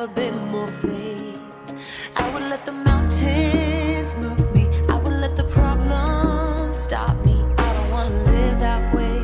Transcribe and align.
a 0.00 0.06
bit 0.06 0.34
more 0.52 0.68
faith. 0.68 1.74
I 2.16 2.32
would 2.32 2.44
let 2.44 2.64
the 2.64 2.72
mountains 2.72 4.14
move 4.16 4.54
me. 4.54 4.64
I 4.88 4.96
would 4.96 5.14
let 5.24 5.36
the 5.36 5.44
problems 5.44 6.76
stop 6.78 7.16
me. 7.24 7.36
I 7.58 7.68
don't 7.74 7.90
wanna 7.90 8.22
live 8.30 8.60
that 8.60 8.94
way. 8.94 9.18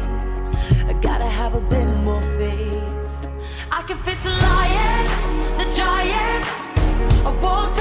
I 0.90 0.92
gotta 1.08 1.30
have 1.40 1.54
a 1.54 1.60
bit 1.60 1.88
more 2.08 2.22
faith. 2.38 3.18
I 3.70 3.80
can 3.88 3.98
face 4.06 4.22
the 4.22 4.34
lions, 4.48 5.14
the 5.60 5.66
giants. 5.80 6.52
I 7.28 7.30
walked 7.40 7.78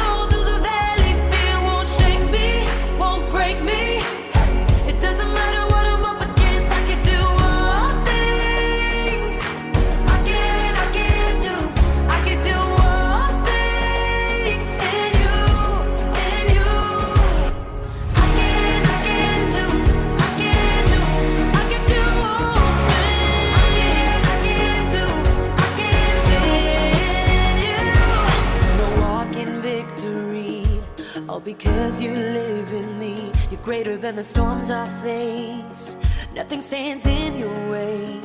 because 31.46 32.02
you 32.02 32.10
live 32.10 32.74
in 32.74 32.98
me. 32.98 33.32
You're 33.52 33.62
greater 33.62 33.98
than 33.98 34.16
the 34.16 34.24
storms 34.24 34.72
I 34.72 34.88
face. 35.04 35.96
Nothing 36.34 36.60
stands 36.60 37.06
in 37.06 37.38
your 37.38 37.56
way. 37.70 38.20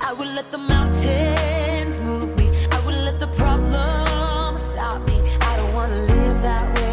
I 0.00 0.14
will 0.14 0.32
let 0.32 0.50
the 0.50 0.58
mountains 0.58 2.00
move 2.00 2.36
me. 2.38 2.66
I 2.72 2.78
will 2.86 3.00
let 3.04 3.20
the 3.20 3.28
problems 3.42 4.62
stop 4.62 5.06
me. 5.06 5.36
I 5.42 5.56
don't 5.58 5.74
wanna 5.74 6.00
live 6.06 6.42
that 6.42 6.74
way. 6.76 6.89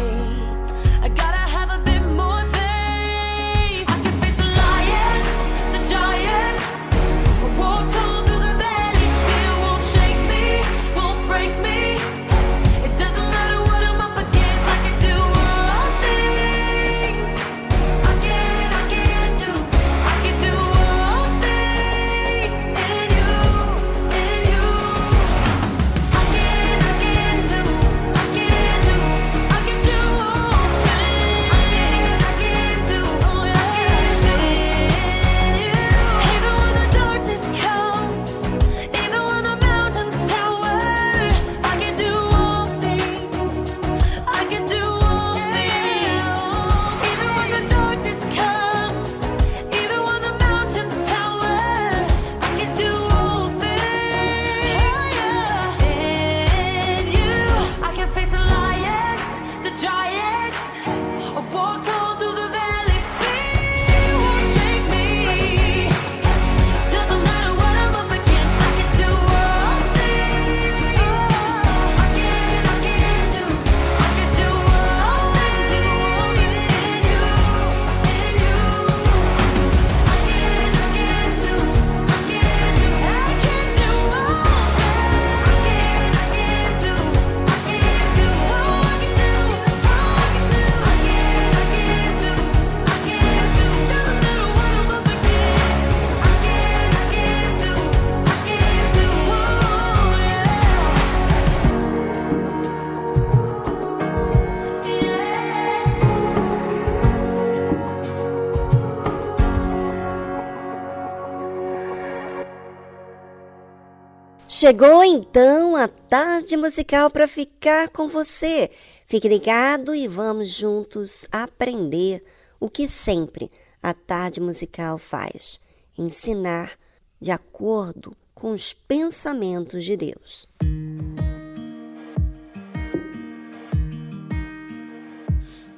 Chegou 114.58 115.04
então 115.04 115.76
a 115.76 115.86
tarde 115.86 116.56
musical 116.56 117.08
para 117.12 117.28
ficar 117.28 117.88
com 117.90 118.08
você. 118.08 118.68
Fique 119.06 119.28
ligado 119.28 119.94
e 119.94 120.08
vamos 120.08 120.48
juntos 120.48 121.28
aprender 121.30 122.24
o 122.58 122.68
que 122.68 122.88
sempre 122.88 123.48
a 123.80 123.94
tarde 123.94 124.40
musical 124.40 124.98
faz: 124.98 125.60
ensinar 125.96 126.72
de 127.20 127.30
acordo 127.30 128.16
com 128.34 128.50
os 128.50 128.72
pensamentos 128.72 129.84
de 129.84 129.96
Deus. 129.96 130.48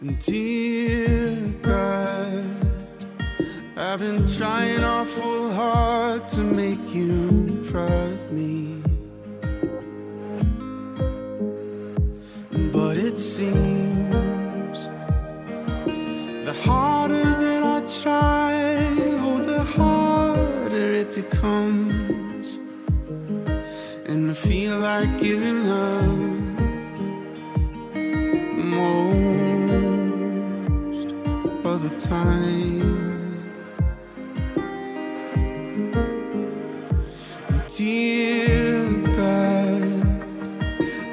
God, 0.00 1.00
I've 3.82 3.98
been 3.98 4.28
trying 4.28 4.84
awful 4.84 5.52
hard 5.54 6.28
to 6.30 6.41
make 6.41 6.94
you 6.94 7.66
proud 7.70 8.12
of 8.12 8.30
me. 8.30 8.82
But 12.74 12.98
it 12.98 13.19
seems 13.19 14.78
the 16.44 16.54
harder 16.62 17.24
that 17.24 17.62
I 17.62 17.80
try, 18.02 18.52
oh, 19.24 19.38
the 19.38 19.64
harder 19.64 20.93
it 21.02 21.14
becomes. 21.14 22.58
And 24.05 24.31
I 24.31 24.34
feel 24.34 24.78
like 24.78 25.19
giving 25.19 25.66
up 25.66 26.05
most 28.76 29.06
of 31.64 31.82
the 31.82 31.96
time. 31.99 33.00
Dear 37.81 38.91
God, 39.17 40.05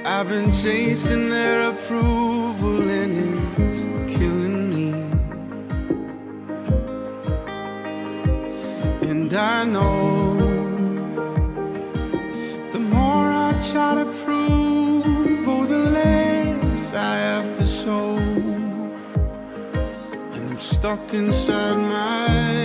I've 0.06 0.28
been 0.28 0.52
chasing 0.52 1.30
their 1.30 1.70
approval 1.70 2.82
and 2.82 3.14
it's 3.58 3.80
killing 4.18 4.70
me. 4.76 4.90
And 9.10 9.34
I 9.34 9.64
know 9.64 10.36
the 12.74 12.80
more 12.80 13.30
I 13.48 13.54
try 13.72 13.96
to 14.04 14.06
prove, 14.26 15.48
oh, 15.48 15.66
the 15.66 15.84
less 15.98 16.94
I 16.94 17.16
have 17.32 17.58
to 17.60 17.66
show. 17.66 18.18
And 20.34 20.50
I'm 20.50 20.60
stuck 20.60 21.14
inside 21.14 21.78
my 21.78 22.57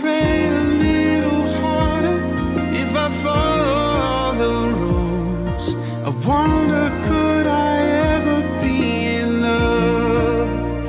pray 0.00 0.48
a 0.48 0.60
little 0.86 1.44
harder, 1.60 2.18
if 2.82 2.90
I 2.96 3.08
follow 3.24 4.00
all 4.10 4.32
the 4.34 4.54
rules, 4.80 5.74
I 6.04 6.10
wonder 6.26 6.84
could 7.06 7.46
I 7.46 7.76
ever 8.14 8.38
be 8.62 8.78
in 9.20 9.42
love? 9.42 10.86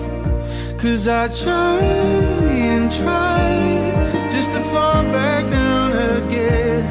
Cause 0.80 1.08
I 1.08 1.28
try 1.28 1.80
and 1.80 2.92
try 2.92 4.30
just 4.30 4.52
to 4.54 4.62
fall 4.72 5.04
back 5.12 5.50
down 5.50 5.92
again, 6.18 6.84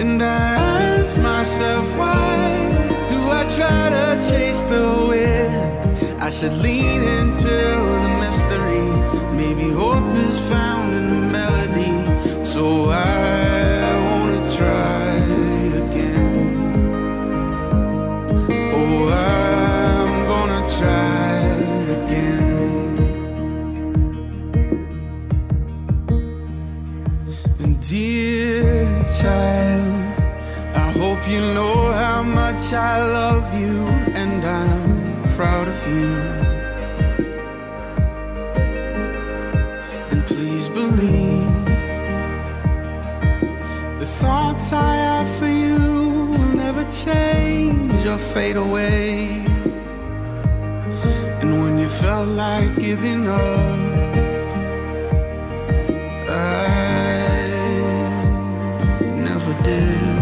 and 0.00 0.22
I 0.22 0.26
ask 0.26 1.18
myself 1.18 1.86
why 1.96 2.26
do 3.08 3.18
I 3.40 3.44
try 3.56 3.90
to 3.96 4.06
chase 4.30 4.62
the 4.62 4.84
wind? 5.08 6.22
I 6.22 6.30
should 6.30 6.56
lean 6.58 7.02
into 7.02 7.56
the 8.04 8.10
mystery 8.22 8.86
Maybe 9.40 9.70
hope 9.70 10.14
is 10.16 10.38
found 10.50 10.92
in 10.98 11.06
the 11.14 11.22
melody. 11.36 11.94
So 12.44 12.90
I 12.90 13.04
wanna 14.08 14.42
try 14.58 15.06
again. 15.82 16.48
Oh, 18.78 19.08
I'm 19.08 20.12
gonna 20.32 20.62
try 20.78 21.38
again. 21.96 22.92
And 27.62 27.72
dear 27.88 28.74
child, 29.20 29.94
I 30.84 30.86
hope 31.00 31.22
you 31.32 31.40
know 31.56 31.92
how 32.02 32.22
much 32.22 32.62
I 32.74 32.94
love 33.18 33.46
you 33.58 33.79
fade 48.34 48.56
away. 48.56 49.26
And 51.40 51.50
when 51.60 51.78
you 51.78 51.88
felt 51.88 52.28
like 52.28 52.76
giving 52.78 53.26
up, 53.26 53.80
I 56.28 56.68
never 59.26 59.54
did. 59.62 60.20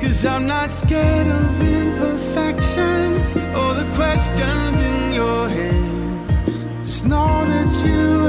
Cause 0.00 0.24
I'm 0.26 0.46
not 0.48 0.70
scared 0.72 1.28
of 1.28 1.62
imperfections 1.62 3.34
or 3.60 3.74
the 3.80 3.88
questions 3.94 4.76
in 4.88 5.12
your 5.12 5.48
head. 5.48 6.84
Just 6.84 7.04
know 7.04 7.44
that 7.52 7.70
you 7.86 8.19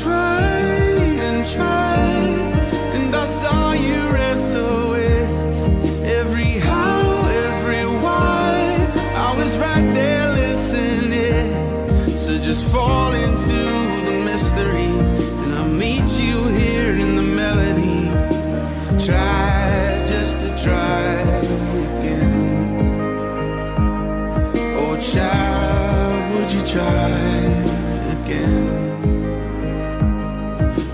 try 0.00 0.40
and 1.26 1.44
try, 1.44 2.09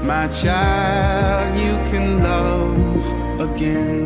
My 0.07 0.29
child, 0.29 1.59
you 1.59 1.75
can 1.91 2.23
love 2.23 3.41
again. 3.41 4.06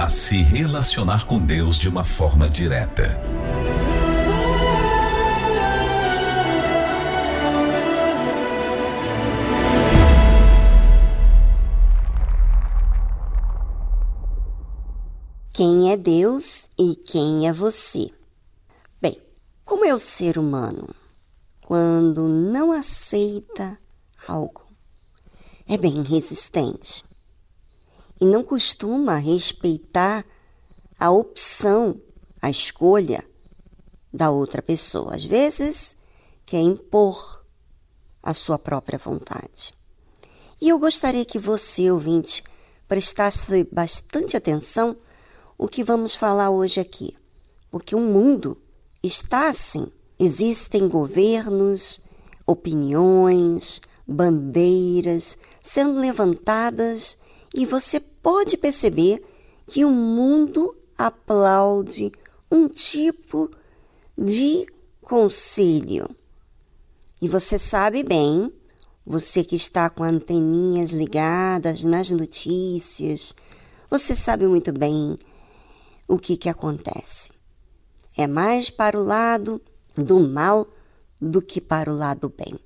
a 0.00 0.08
se 0.08 0.36
relacionar 0.36 1.26
com 1.26 1.38
Deus 1.38 1.78
de 1.78 1.86
uma 1.86 2.02
forma 2.02 2.48
direta. 2.48 3.20
Quem 15.52 15.92
é 15.92 15.98
Deus 15.98 16.70
e 16.78 16.96
quem 16.96 17.46
é 17.46 17.52
você? 17.52 18.10
Bem, 19.02 19.20
como 19.66 19.84
é 19.84 19.94
o 19.94 19.98
ser 19.98 20.38
humano 20.38 20.88
quando 21.60 22.26
não 22.26 22.72
aceita 22.72 23.78
algo? 24.26 24.62
É 25.68 25.76
bem 25.76 26.02
resistente 26.02 27.09
e 28.20 28.26
não 28.26 28.44
costuma 28.44 29.16
respeitar 29.16 30.24
a 30.98 31.10
opção, 31.10 32.00
a 32.42 32.50
escolha 32.50 33.24
da 34.12 34.30
outra 34.30 34.60
pessoa. 34.60 35.14
Às 35.14 35.24
vezes, 35.24 35.96
quer 36.44 36.60
impor 36.60 37.42
a 38.22 38.34
sua 38.34 38.58
própria 38.58 38.98
vontade. 38.98 39.72
E 40.60 40.68
eu 40.68 40.78
gostaria 40.78 41.24
que 41.24 41.38
você, 41.38 41.90
ouvinte, 41.90 42.44
prestasse 42.86 43.64
bastante 43.72 44.36
atenção 44.36 44.96
o 45.56 45.66
que 45.66 45.82
vamos 45.82 46.14
falar 46.14 46.50
hoje 46.50 46.80
aqui. 46.80 47.16
Porque 47.70 47.94
o 47.94 48.00
mundo 48.00 48.60
está 49.02 49.48
assim. 49.48 49.86
Existem 50.18 50.86
governos, 50.86 52.02
opiniões, 52.46 53.80
bandeiras 54.06 55.38
sendo 55.62 55.98
levantadas 55.98 57.16
e 57.54 57.66
você 57.66 57.98
pode 58.00 58.56
perceber 58.56 59.22
que 59.66 59.84
o 59.84 59.90
mundo 59.90 60.76
aplaude 60.96 62.12
um 62.50 62.68
tipo 62.68 63.50
de 64.16 64.66
conselho. 65.00 66.08
E 67.22 67.28
você 67.28 67.58
sabe 67.58 68.02
bem, 68.02 68.52
você 69.06 69.42
que 69.42 69.56
está 69.56 69.90
com 69.90 70.02
anteninhas 70.02 70.90
ligadas 70.90 71.84
nas 71.84 72.10
notícias, 72.10 73.34
você 73.90 74.14
sabe 74.14 74.46
muito 74.46 74.72
bem 74.72 75.18
o 76.06 76.18
que, 76.18 76.36
que 76.36 76.48
acontece. 76.48 77.30
É 78.16 78.26
mais 78.26 78.70
para 78.70 78.98
o 78.98 79.02
lado 79.02 79.60
do 79.96 80.20
mal 80.20 80.68
do 81.20 81.42
que 81.42 81.60
para 81.60 81.92
o 81.92 81.96
lado 81.96 82.28
do 82.28 82.28
bem. 82.30 82.58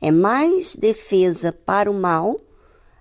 É 0.00 0.10
mais 0.10 0.76
defesa 0.76 1.52
para 1.52 1.90
o 1.90 1.94
mal, 1.94 2.40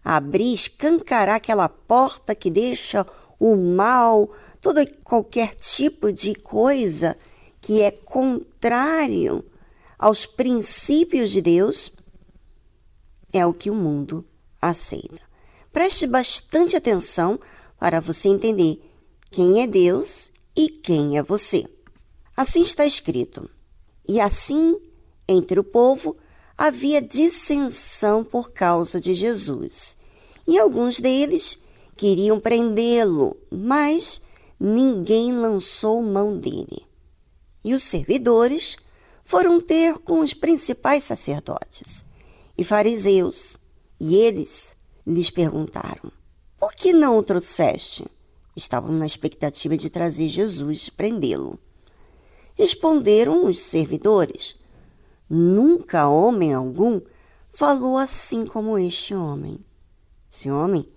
abrir, 0.04 0.54
escancarar 0.54 1.36
aquela 1.36 1.70
porta 1.70 2.34
que 2.36 2.50
deixa 2.50 3.06
o 3.40 3.56
mal, 3.56 4.30
todo 4.60 4.86
qualquer 5.04 5.56
tipo 5.56 6.12
de 6.12 6.36
coisa 6.36 7.18
que 7.62 7.82
é 7.82 7.92
contrário 7.92 9.44
aos 9.98 10.26
princípios 10.26 11.32
de 11.32 11.42
Deus, 11.42 11.92
é 13.32 13.46
o 13.46 13.54
que 13.54 13.70
o 13.70 13.76
mundo 13.76 14.26
aceita. 14.62 15.22
Preste 15.72 16.08
bastante 16.08 16.76
atenção 16.76 17.40
para 17.78 18.00
você 18.00 18.28
entender 18.30 18.82
quem 19.30 19.62
é 19.62 19.68
Deus 19.68 20.32
e 20.56 20.70
quem 20.70 21.18
é 21.18 21.24
você. 21.24 21.66
Assim 22.36 22.62
está 22.62 22.86
escrito. 22.86 23.50
E 24.08 24.20
assim, 24.20 24.78
entre 25.28 25.60
o 25.60 25.64
povo, 25.64 26.18
havia 26.60 27.02
dissensão 27.02 28.22
por 28.22 28.52
causa 28.52 29.00
de 29.00 29.14
Jesus. 29.14 29.96
E 30.46 30.60
alguns 30.60 31.00
deles 31.00 31.58
queriam 31.96 32.38
prendê-lo, 32.38 33.38
mas 33.50 34.22
ninguém 34.60 35.32
lançou 35.32 36.04
mão 36.04 36.38
dele. 36.38 36.86
E 37.64 37.74
os 37.74 37.82
servidores 37.84 38.76
foram 39.24 39.62
ter 39.62 40.00
com 40.00 40.20
os 40.20 40.34
principais 40.34 41.06
sacerdotes 41.06 42.04
e 42.58 42.66
fariseus, 42.66 43.58
e 43.98 44.18
eles 44.18 44.76
lhes 45.08 45.30
perguntaram: 45.30 46.12
Por 46.60 46.74
que 46.74 46.92
não 46.92 47.18
o 47.18 47.24
trouxeste? 47.24 48.06
Estavam 48.54 48.92
na 48.92 49.06
expectativa 49.06 49.78
de 49.78 49.90
trazer 49.90 50.28
Jesus, 50.28 50.90
prendê-lo. 50.90 51.58
Responderam 52.56 53.46
os 53.46 53.60
servidores: 53.60 54.59
Nunca 55.30 56.08
homem 56.08 56.54
algum 56.54 57.00
falou 57.50 57.98
assim 57.98 58.46
como 58.46 58.78
este 58.80 59.14
homem. 59.14 59.64
Esse 60.32 60.50
homem, 60.50 60.88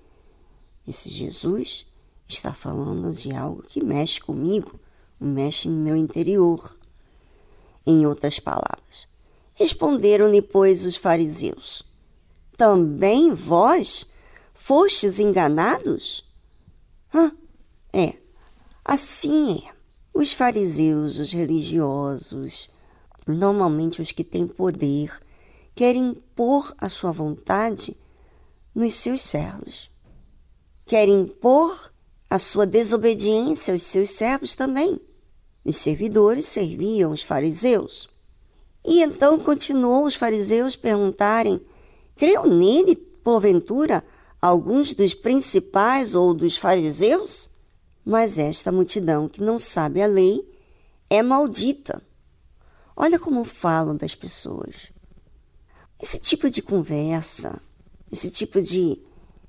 esse 0.87 1.11
Jesus, 1.11 1.87
está 2.29 2.53
falando 2.53 3.13
de 3.13 3.35
algo 3.35 3.63
que 3.63 3.85
mexe 3.85 4.21
comigo, 4.21 4.79
mexe 5.21 5.69
no 5.69 5.77
meu 5.77 5.97
interior. 5.97 6.79
Em 7.87 8.07
outras 8.07 8.39
palavras, 8.39 9.09
responderam-lhe, 9.55 10.41
pois, 10.41 10.85
os 10.85 10.97
fariseus: 10.97 11.83
Também 12.57 13.35
vós 13.35 14.07
fostes 14.55 15.19
enganados? 15.19 16.25
Hã? 17.13 17.33
É, 17.93 18.15
assim 18.85 19.63
é. 19.67 19.73
Os 20.15 20.33
fariseus, 20.33 21.19
os 21.19 21.33
religiosos, 21.33 22.69
normalmente 23.27 24.03
os 24.03 24.13
que 24.13 24.25
têm 24.25 24.47
poder, 24.47 25.11
querem 25.75 26.11
impor 26.11 26.75
a 26.79 26.89
sua 26.89 27.13
vontade 27.13 27.97
nos 28.75 28.95
seus 28.95 29.21
servos. 29.21 29.91
Querem 30.87 31.23
impor 31.23 31.93
a 32.29 32.39
sua 32.39 32.67
desobediência 32.67 33.73
aos 33.73 33.85
seus 33.85 34.11
servos 34.11 34.55
também. 34.55 35.01
Os 35.65 35.77
servidores 35.77 36.47
serviam 36.47 37.13
os 37.13 37.23
fariseus. 37.23 38.09
E 38.85 39.03
então 39.03 39.39
continuou 39.39 40.05
os 40.05 40.17
fariseus 40.17 40.75
perguntarem: 40.75 41.61
Creu 42.17 42.47
nele, 42.47 42.97
porventura, 42.97 44.03
alguns 44.41 44.93
dos 44.93 45.15
principais 45.15 46.15
ou 46.15 46.35
dos 46.35 46.57
fariseus? 46.57 47.49
Mas 48.05 48.39
esta 48.39 48.73
multidão 48.73 49.29
que 49.29 49.41
não 49.41 49.59
sabe 49.59 50.03
a 50.03 50.07
lei 50.07 50.45
é 51.09 51.23
maldita. 51.23 52.03
Olha 52.97 53.19
como 53.19 53.45
falam 53.45 53.97
das 53.97 54.15
pessoas. 54.15 54.93
Esse 56.01 56.19
tipo 56.19 56.51
de 56.51 56.61
conversa, 56.61 57.61
esse 58.11 58.31
tipo 58.31 58.61
de, 58.61 59.01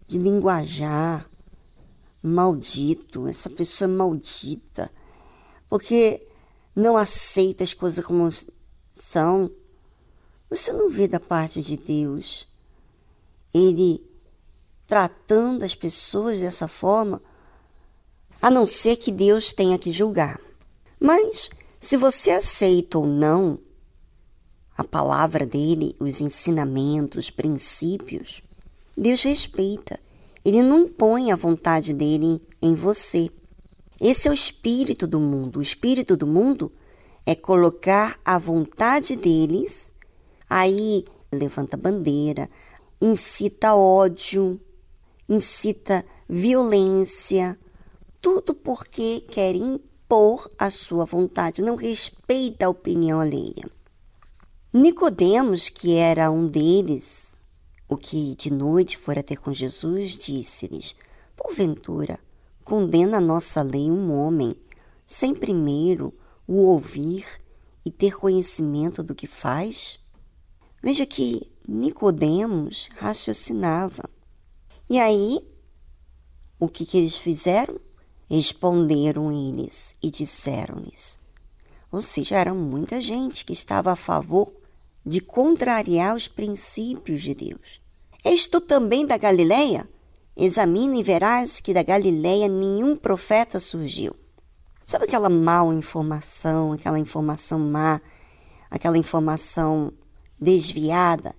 de 0.08 0.18
linguajar 0.18 1.30
maldito, 2.22 3.28
essa 3.28 3.50
pessoa 3.50 3.90
é 3.90 3.94
maldita, 3.94 4.90
porque 5.68 6.26
não 6.76 6.96
aceita 6.96 7.64
as 7.64 7.74
coisas 7.74 8.04
como 8.06 8.30
são. 8.92 9.52
Você 10.50 10.72
não 10.72 10.90
vê 10.90 11.08
da 11.08 11.20
parte 11.20 11.62
de 11.62 11.76
Deus 11.76 12.48
ele 13.54 14.04
tratando 14.88 15.64
as 15.64 15.76
pessoas 15.76 16.40
dessa 16.40 16.68
forma 16.68 17.22
a 18.42 18.50
não 18.50 18.66
ser 18.66 18.98
que 18.98 19.12
Deus 19.12 19.54
tenha 19.54 19.78
que 19.78 19.92
julgar. 19.92 20.40
Mas, 21.00 21.50
se 21.84 21.98
você 21.98 22.32
aceita 22.32 22.98
ou 22.98 23.06
não 23.06 23.60
a 24.78 24.86
palavra 24.86 25.46
dele, 25.46 25.94
os 26.00 26.22
ensinamentos, 26.22 27.26
os 27.26 27.30
princípios, 27.30 28.42
Deus 28.96 29.22
respeita. 29.24 30.00
Ele 30.46 30.64
não 30.64 30.86
impõe 30.86 31.30
a 31.30 31.36
vontade 31.36 31.94
dele 31.94 32.42
em 32.62 32.74
você. 32.74 33.30
Esse 34.00 34.30
é 34.30 34.32
o 34.32 34.34
espírito 34.34 35.06
do 35.06 35.20
mundo. 35.20 35.60
O 35.60 35.62
espírito 35.62 36.16
do 36.16 36.26
mundo 36.26 36.72
é 37.26 37.36
colocar 37.36 38.18
a 38.24 38.38
vontade 38.38 39.18
deles, 39.18 39.94
aí 40.50 41.04
levanta 41.34 41.76
bandeira, 41.76 42.50
incita 43.02 43.76
ódio, 43.76 44.58
incita 45.28 46.06
violência, 46.30 47.60
tudo 48.22 48.56
porque 48.56 49.20
quer 49.30 49.54
impor 49.54 49.93
a 50.60 50.70
sua 50.70 51.06
vontade, 51.06 51.62
não 51.62 51.76
respeita 51.76 52.66
a 52.66 52.70
opinião 52.70 53.20
alheia. 53.20 53.70
Nicodemos, 54.72 55.70
que 55.70 55.96
era 55.96 56.30
um 56.30 56.46
deles, 56.46 57.38
o 57.90 57.98
que 57.98 58.36
de 58.36 58.52
noite 58.52 58.98
fora 58.98 59.24
ter 59.24 59.38
com 59.38 59.52
Jesus, 59.52 60.12
disse-lhes: 60.18 60.96
Porventura, 61.36 62.20
condena 62.64 63.18
a 63.18 63.22
nossa 63.22 63.62
lei 63.62 63.90
um 63.90 64.12
homem 64.14 64.56
sem 65.06 65.34
primeiro 65.34 66.14
o 66.48 66.58
ouvir 66.58 67.26
e 67.86 67.90
ter 67.90 68.16
conhecimento 68.16 69.02
do 69.02 69.16
que 69.16 69.28
faz? 69.28 70.00
Veja 70.82 71.06
que 71.06 71.52
Nicodemos 71.68 72.90
raciocinava. 72.98 74.10
E 74.90 75.00
aí, 75.00 75.40
o 76.60 76.68
que, 76.68 76.86
que 76.86 76.98
eles 76.98 77.16
fizeram? 77.16 77.80
Responderam 78.36 79.32
eles 79.32 79.96
e 80.02 80.10
disseram-lhes. 80.10 81.20
Ou 81.92 82.02
seja, 82.02 82.36
era 82.36 82.52
muita 82.52 83.00
gente 83.00 83.46
que 83.46 83.54
estava 83.54 83.92
a 83.92 83.96
favor 83.96 84.52
de 85.06 85.22
contrariar 85.22 86.16
os 86.16 86.28
princípios 86.28 87.22
de 87.22 87.36
Deus. 87.36 87.80
És 88.26 88.48
tu 88.48 88.60
também 88.60 89.06
da 89.06 89.18
Galileia? 89.18 89.88
Examina 90.36 90.98
e 90.98 91.04
verás 91.04 91.60
que 91.60 91.76
da 91.76 91.84
Galileia 91.84 92.48
nenhum 92.48 92.96
profeta 92.96 93.60
surgiu. 93.60 94.16
Sabe 94.84 95.06
aquela 95.06 95.30
mal 95.30 95.72
informação, 95.72 96.74
aquela 96.74 96.98
informação 96.98 97.60
má, 97.60 98.02
aquela 98.72 98.98
informação 98.98 99.94
desviada? 100.42 101.36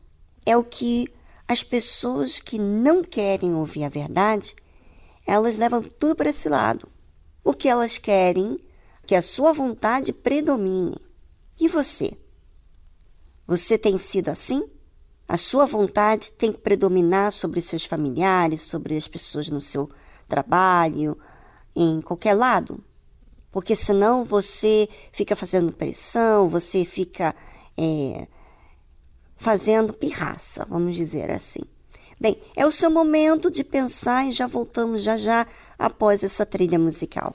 É 0.46 0.56
o 0.56 0.62
que 0.62 1.08
as 1.48 1.64
pessoas 1.64 2.38
que 2.38 2.56
não 2.56 3.02
querem 3.02 3.52
ouvir 3.52 3.82
a 3.82 3.88
verdade, 3.88 4.54
elas 5.26 5.57
levam 5.57 5.83
tudo 5.83 6.16
para 6.16 6.31
esse 6.31 6.49
lado. 6.49 6.88
Porque 7.43 7.69
elas 7.69 7.99
querem 7.99 8.57
que 9.07 9.14
a 9.14 9.23
sua 9.23 9.52
vontade 9.52 10.12
predomine. 10.12 10.97
E 11.61 11.69
você? 11.69 12.16
Você 13.47 13.77
tem 13.77 13.98
sido 13.98 14.31
assim? 14.31 14.68
A 15.29 15.37
sua 15.37 15.66
vontade 15.66 16.33
tem 16.33 16.53
que 16.53 16.59
predominar 16.59 17.33
sobre 17.33 17.61
os 17.61 17.66
seus 17.66 17.85
familiares, 17.85 18.61
sobre 18.61 18.96
as 18.96 19.09
pessoas 19.09 19.48
no 19.48 19.61
seu 19.61 19.90
trabalho, 20.29 21.18
em 21.75 22.01
qualquer 22.01 22.35
lado? 22.35 22.83
porque 23.55 23.77
senão 23.77 24.25
você 24.25 24.88
fica 25.12 25.37
fazendo 25.37 25.72
pressão, 25.72 26.48
você 26.48 26.85
fica 26.85 27.33
é, 27.79 28.27
fazendo 29.37 29.92
pirraça, 29.92 30.66
vamos 30.68 30.96
dizer 30.96 31.31
assim. 31.31 31.61
Bem, 32.24 32.38
é 32.56 32.64
o 32.64 32.72
seu 32.72 32.90
momento 32.90 33.50
de 33.50 33.62
pensar 33.62 34.26
e 34.26 34.32
já 34.32 34.46
voltamos 34.46 35.02
já 35.02 35.14
já 35.14 35.46
após 35.78 36.24
essa 36.24 36.46
trilha 36.46 36.78
musical. 36.78 37.34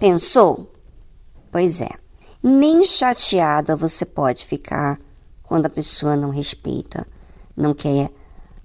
Pensou? 0.00 0.72
Pois 1.52 1.82
é. 1.82 1.90
Nem 2.42 2.82
chateada 2.86 3.76
você 3.76 4.06
pode 4.06 4.46
ficar 4.46 4.98
quando 5.42 5.66
a 5.66 5.70
pessoa 5.70 6.16
não 6.16 6.30
respeita, 6.30 7.06
não 7.54 7.74
quer 7.74 8.10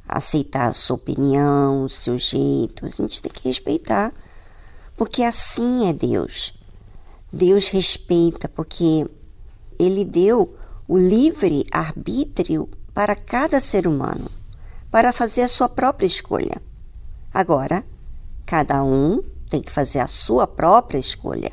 aceitar 0.07 0.69
a 0.69 0.73
sua 0.73 0.95
opinião, 0.95 1.83
o 1.83 1.89
seu 1.89 2.17
jeito. 2.17 2.85
A 2.85 2.89
gente 2.89 3.21
tem 3.21 3.29
que 3.29 3.49
respeitar, 3.49 4.13
porque 4.95 5.23
assim 5.23 5.89
é 5.89 5.91
Deus. 5.91 6.53
Deus 7.33 7.67
respeita 7.67 8.47
porque 8.47 9.05
Ele 9.77 10.05
deu 10.05 10.55
o 10.87 10.97
livre 10.97 11.65
arbítrio 11.69 12.69
para 12.93 13.13
cada 13.13 13.59
ser 13.59 13.87
humano, 13.87 14.31
para 14.89 15.11
fazer 15.11 15.41
a 15.41 15.49
sua 15.49 15.67
própria 15.67 16.07
escolha. 16.07 16.61
Agora, 17.33 17.83
cada 18.45 18.81
um 18.85 19.21
tem 19.49 19.61
que 19.61 19.71
fazer 19.71 19.99
a 19.99 20.07
sua 20.07 20.47
própria 20.47 20.99
escolha. 20.99 21.51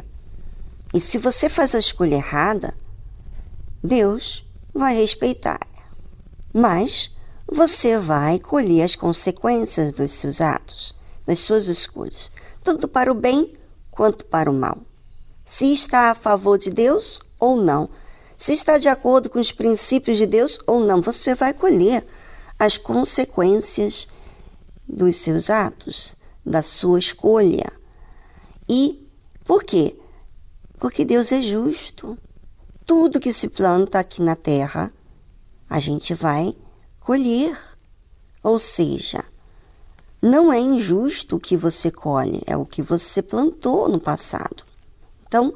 E 0.94 1.00
se 1.00 1.18
você 1.18 1.48
faz 1.48 1.74
a 1.74 1.78
escolha 1.78 2.16
errada, 2.16 2.74
Deus 3.82 4.44
vai 4.74 4.94
respeitar. 4.94 5.60
Mas 6.52 7.16
você 7.46 7.98
vai 7.98 8.38
colher 8.38 8.82
as 8.82 8.94
consequências 8.94 9.92
dos 9.92 10.12
seus 10.12 10.40
atos, 10.40 10.94
das 11.26 11.38
suas 11.40 11.66
escolhas, 11.66 12.30
tanto 12.62 12.88
para 12.88 13.10
o 13.10 13.14
bem 13.14 13.52
quanto 13.90 14.24
para 14.24 14.50
o 14.50 14.54
mal. 14.54 14.78
Se 15.44 15.72
está 15.72 16.10
a 16.10 16.14
favor 16.14 16.58
de 16.58 16.70
Deus 16.70 17.20
ou 17.38 17.60
não, 17.60 17.90
se 18.36 18.52
está 18.52 18.78
de 18.78 18.88
acordo 18.88 19.28
com 19.30 19.38
os 19.38 19.52
princípios 19.52 20.18
de 20.18 20.26
Deus 20.26 20.58
ou 20.66 20.80
não, 20.80 21.00
você 21.00 21.34
vai 21.34 21.52
colher 21.52 22.06
as 22.58 22.78
consequências 22.78 24.08
dos 24.88 25.16
seus 25.16 25.50
atos, 25.50 26.16
da 26.44 26.62
sua 26.62 26.98
escolha. 26.98 27.81
E 28.74 29.06
por 29.44 29.64
quê? 29.64 29.94
Porque 30.78 31.04
Deus 31.04 31.30
é 31.30 31.42
justo. 31.42 32.16
Tudo 32.86 33.20
que 33.20 33.30
se 33.30 33.50
planta 33.50 33.98
aqui 33.98 34.22
na 34.22 34.34
terra, 34.34 34.90
a 35.68 35.78
gente 35.78 36.14
vai 36.14 36.56
colher. 37.00 37.54
Ou 38.42 38.58
seja, 38.58 39.22
não 40.22 40.50
é 40.50 40.58
injusto 40.58 41.36
o 41.36 41.38
que 41.38 41.54
você 41.54 41.90
colhe, 41.90 42.40
é 42.46 42.56
o 42.56 42.64
que 42.64 42.80
você 42.80 43.20
plantou 43.20 43.90
no 43.90 44.00
passado. 44.00 44.64
Então, 45.26 45.52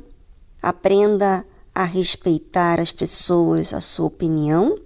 aprenda 0.61 1.43
a 1.75 1.85
respeitar 1.85 2.79
as 2.83 2.93
pessoas, 2.93 3.73
a 3.73 3.81
sua 3.81 4.09
opinião 4.09 4.79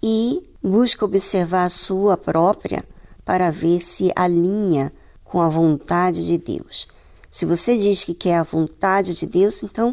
e 0.00 0.48
busque 0.62 1.02
observar 1.02 1.64
a 1.64 1.70
sua 1.70 2.16
própria 2.16 2.84
para 3.24 3.50
ver 3.50 3.80
se 3.80 4.12
alinha 4.14 4.92
com 5.24 5.40
a 5.40 5.48
vontade 5.48 6.24
de 6.24 6.38
Deus. 6.38 6.86
Se 7.34 7.44
você 7.44 7.76
diz 7.76 8.04
que 8.04 8.14
quer 8.14 8.36
a 8.36 8.44
vontade 8.44 9.12
de 9.12 9.26
Deus, 9.26 9.64
então 9.64 9.92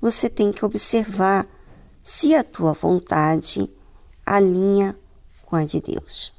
você 0.00 0.30
tem 0.30 0.52
que 0.52 0.64
observar 0.64 1.44
se 2.00 2.32
a 2.32 2.44
tua 2.44 2.74
vontade 2.74 3.68
alinha 4.24 4.96
com 5.44 5.56
a 5.56 5.64
de 5.64 5.80
Deus. 5.80 6.32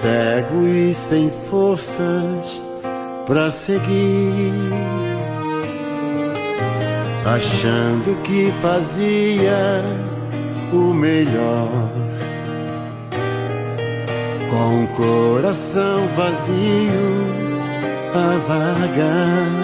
Cego 0.00 0.66
e 0.66 0.92
sem 0.92 1.30
forças 1.30 2.60
para 3.26 3.50
seguir 3.50 4.52
achando 7.24 8.20
que 8.22 8.52
fazia 8.60 9.82
o 10.72 10.92
melhor. 10.92 11.90
Com 14.50 14.84
o 14.84 14.88
coração 14.88 16.06
vazio 16.14 17.34
a 18.14 18.38
vagar. 18.38 19.63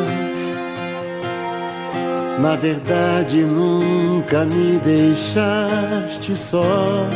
Na 2.40 2.56
verdade, 2.56 3.42
nunca 3.42 4.46
me 4.46 4.78
deixaste 4.78 6.34
só. 6.34 7.06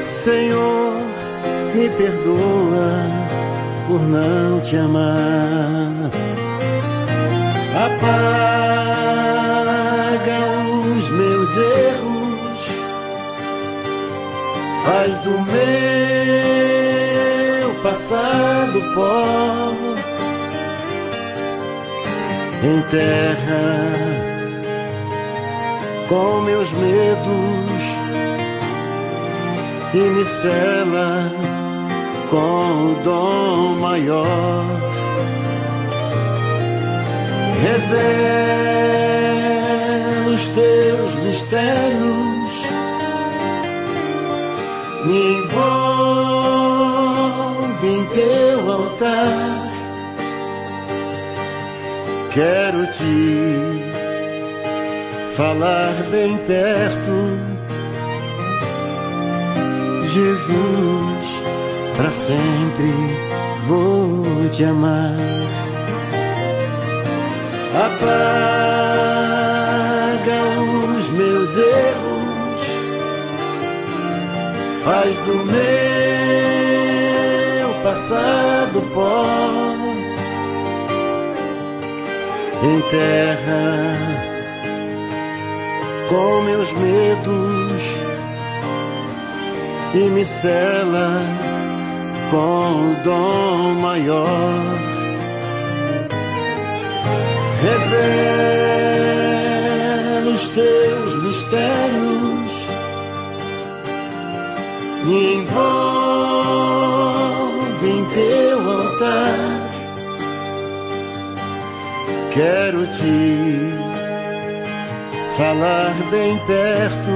Senhor, 0.00 0.92
me 1.74 1.88
perdoa 1.88 3.06
por 3.88 4.02
não 4.02 4.60
te 4.60 4.76
amar. 4.76 6.10
Apaga 7.74 8.42
os 10.94 11.08
meus 11.08 11.56
erros, 11.56 12.66
faz 14.84 15.18
do 15.20 15.30
meu 15.30 15.62
passado 17.82 18.78
pó, 18.94 19.72
enterra 22.62 23.92
com 26.08 26.40
meus 26.42 26.72
medos 26.72 27.82
e 29.94 29.98
me 29.98 30.24
cela 30.24 31.30
com 32.30 32.92
o 32.92 32.94
dom 33.02 33.76
maior 33.80 34.92
revela 37.62 38.32
os 40.32 40.48
teus 40.48 41.14
mistérios, 41.16 42.52
me 45.04 45.34
envolve 45.34 45.86
em 47.86 48.04
teu 48.06 48.72
altar. 48.72 49.51
Quero 52.34 52.86
te 52.86 53.44
falar 55.36 55.92
bem 56.10 56.38
perto, 56.46 57.38
Jesus, 60.02 61.42
para 61.94 62.10
sempre 62.10 62.90
vou 63.68 64.48
te 64.50 64.64
amar. 64.64 65.14
Apaga 67.74 68.22
os 70.96 71.10
meus 71.10 71.54
erros, 71.58 72.66
faz 74.82 75.14
do 75.26 75.44
meu 75.44 75.62
passado 77.82 78.80
pó, 78.94 79.61
enterra 82.62 83.98
com 86.08 86.42
meus 86.42 86.72
medos 86.72 87.82
e 89.94 89.98
me 90.10 90.24
cela 90.24 91.20
com 92.30 92.90
o 92.90 92.94
dom 93.02 93.74
maior. 93.80 94.78
Revela 97.62 98.22
os 100.30 100.48
teus 100.48 101.22
mistérios, 101.22 102.52
me 105.04 105.34
envolve 105.34 105.52
em 107.88 108.04
teu 108.06 108.70
altar. 108.70 109.41
Quero 112.34 112.86
te 112.86 113.36
falar 115.36 115.92
bem 116.10 116.38
perto, 116.46 117.10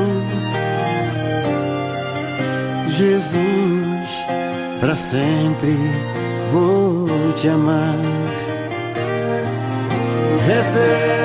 Jesus, 2.87 4.27
para 4.79 4.95
sempre 4.95 5.75
vou 6.53 7.09
te 7.35 7.49
amar. 7.49 7.97
Revela 10.47 11.17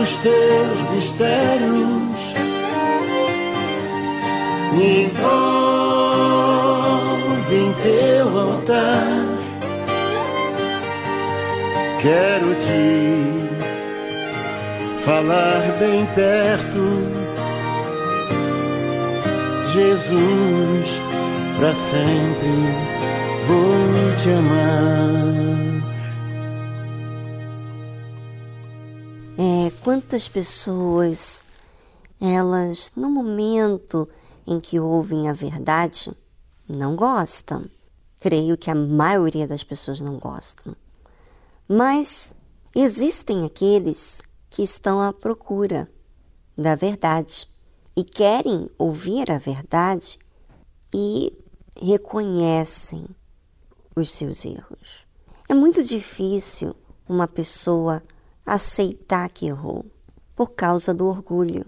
os 0.00 0.16
teus 0.16 0.82
mistérios, 0.94 1.59
Quero 12.02 12.54
te 12.54 13.44
falar 15.04 15.60
bem 15.78 16.06
perto, 16.14 16.78
Jesus, 19.70 20.88
para 21.58 21.74
sempre 21.74 22.48
vou 23.46 24.16
te 24.16 24.30
amar. 24.30 25.10
É, 29.36 29.70
quantas 29.84 30.26
pessoas, 30.26 31.44
elas, 32.18 32.92
no 32.96 33.10
momento 33.10 34.08
em 34.46 34.58
que 34.58 34.80
ouvem 34.80 35.28
a 35.28 35.34
verdade, 35.34 36.10
não 36.66 36.96
gostam. 36.96 37.66
Creio 38.18 38.56
que 38.56 38.70
a 38.70 38.74
maioria 38.74 39.46
das 39.46 39.62
pessoas 39.62 40.00
não 40.00 40.18
gostam. 40.18 40.74
Mas 41.72 42.34
existem 42.74 43.44
aqueles 43.44 44.22
que 44.50 44.60
estão 44.60 45.00
à 45.00 45.12
procura 45.12 45.88
da 46.58 46.74
verdade 46.74 47.46
e 47.96 48.02
querem 48.02 48.68
ouvir 48.76 49.30
a 49.30 49.38
verdade 49.38 50.18
e 50.92 51.32
reconhecem 51.80 53.06
os 53.94 54.12
seus 54.12 54.44
erros. 54.44 55.06
É 55.48 55.54
muito 55.54 55.80
difícil 55.80 56.74
uma 57.08 57.28
pessoa 57.28 58.02
aceitar 58.44 59.28
que 59.28 59.46
errou 59.46 59.86
por 60.34 60.50
causa 60.50 60.92
do 60.92 61.06
orgulho. 61.06 61.64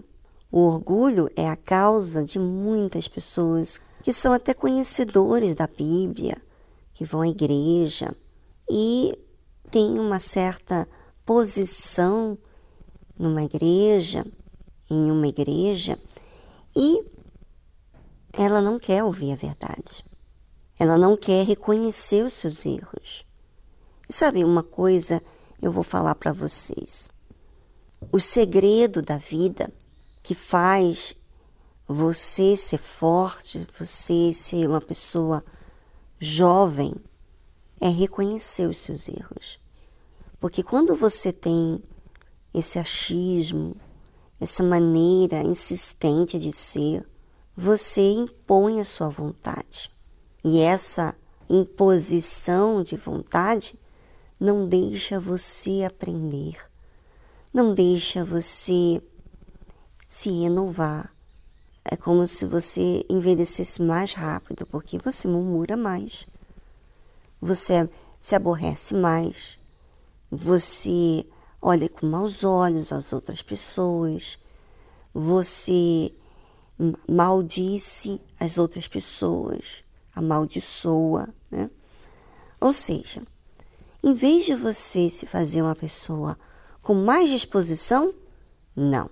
O 0.51 0.59
orgulho 0.67 1.29
é 1.33 1.47
a 1.47 1.55
causa 1.55 2.25
de 2.25 2.37
muitas 2.37 3.07
pessoas 3.07 3.79
que 4.01 4.11
são 4.11 4.33
até 4.33 4.53
conhecedores 4.53 5.55
da 5.55 5.65
Bíblia, 5.65 6.35
que 6.93 7.05
vão 7.05 7.21
à 7.21 7.27
igreja 7.29 8.13
e 8.69 9.17
tem 9.73 9.97
uma 9.97 10.19
certa 10.19 10.87
posição 11.25 12.37
numa 13.17 13.41
igreja, 13.41 14.23
em 14.87 15.09
uma 15.09 15.25
igreja, 15.25 15.97
e 16.75 17.03
ela 18.33 18.61
não 18.61 18.77
quer 18.77 19.03
ouvir 19.03 19.31
a 19.31 19.35
verdade. 19.35 20.05
Ela 20.77 20.95
não 20.95 21.17
quer 21.17 21.43
reconhecer 21.43 22.23
os 22.23 22.33
seus 22.33 22.63
erros. 22.67 23.25
E 24.07 24.13
sabe 24.13 24.43
uma 24.43 24.61
coisa 24.61 25.19
eu 25.59 25.71
vou 25.71 25.83
falar 25.83 26.13
para 26.13 26.31
vocês? 26.31 27.09
O 28.11 28.19
segredo 28.19 29.01
da 29.01 29.17
vida 29.17 29.73
que 30.21 30.35
faz 30.35 31.15
você 31.87 32.55
ser 32.55 32.77
forte, 32.77 33.67
você 33.75 34.31
ser 34.35 34.69
uma 34.69 34.81
pessoa 34.81 35.43
jovem, 36.19 36.93
é 37.81 37.89
reconhecer 37.89 38.69
os 38.69 38.77
seus 38.77 39.09
erros. 39.09 39.62
Porque 40.43 40.61
quando 40.61 40.93
você 40.93 41.31
tem 41.31 41.81
esse 42.53 42.77
achismo, 42.77 43.77
essa 44.41 44.61
maneira 44.61 45.41
insistente 45.41 46.37
de 46.37 46.51
ser, 46.51 47.07
você 47.55 48.01
impõe 48.01 48.81
a 48.81 48.83
sua 48.83 49.07
vontade. 49.07 49.89
E 50.43 50.59
essa 50.59 51.15
imposição 51.49 52.83
de 52.83 52.97
vontade 52.97 53.79
não 54.37 54.65
deixa 54.65 55.17
você 55.17 55.85
aprender, 55.87 56.57
não 57.53 57.73
deixa 57.73 58.25
você 58.25 59.01
se 60.05 60.29
renovar. 60.41 61.15
É 61.85 61.95
como 61.95 62.27
se 62.27 62.45
você 62.45 63.05
envelhecesse 63.09 63.81
mais 63.81 64.11
rápido, 64.11 64.65
porque 64.65 64.97
você 64.97 65.25
murmura 65.25 65.77
mais, 65.77 66.27
você 67.39 67.89
se 68.19 68.35
aborrece 68.35 68.93
mais, 68.93 69.62
você 70.35 71.25
olha 71.61 71.87
com 71.87 72.07
maus 72.07 72.43
olhos 72.43 72.91
as 72.91 73.13
outras 73.13 73.43
pessoas, 73.43 74.39
você 75.13 76.11
maldice 77.07 78.19
as 78.39 78.57
outras 78.57 78.87
pessoas, 78.87 79.83
amaldiçoa, 80.15 81.29
né? 81.51 81.69
Ou 82.59 82.73
seja, 82.73 83.21
em 84.03 84.15
vez 84.15 84.45
de 84.45 84.55
você 84.55 85.07
se 85.09 85.27
fazer 85.27 85.61
uma 85.61 85.75
pessoa 85.75 86.37
com 86.81 86.95
mais 86.95 87.29
disposição, 87.29 88.13
não. 88.75 89.09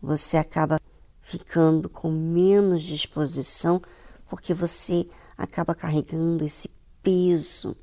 Você 0.00 0.38
acaba 0.38 0.80
ficando 1.20 1.90
com 1.90 2.10
menos 2.10 2.82
disposição 2.82 3.82
porque 4.30 4.54
você 4.54 5.06
acaba 5.36 5.74
carregando 5.74 6.42
esse 6.44 6.70
peso 7.02 7.76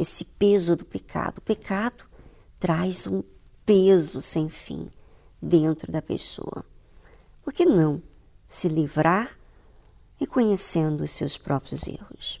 esse 0.00 0.24
peso 0.24 0.74
do 0.74 0.84
pecado. 0.84 1.38
O 1.38 1.42
pecado 1.42 2.04
traz 2.58 3.06
um 3.06 3.22
peso 3.66 4.22
sem 4.22 4.48
fim 4.48 4.90
dentro 5.40 5.92
da 5.92 6.00
pessoa. 6.00 6.64
Por 7.42 7.52
que 7.52 7.66
não 7.66 8.02
se 8.48 8.66
livrar 8.66 9.30
reconhecendo 10.16 11.02
os 11.02 11.10
seus 11.10 11.36
próprios 11.36 11.86
erros? 11.86 12.40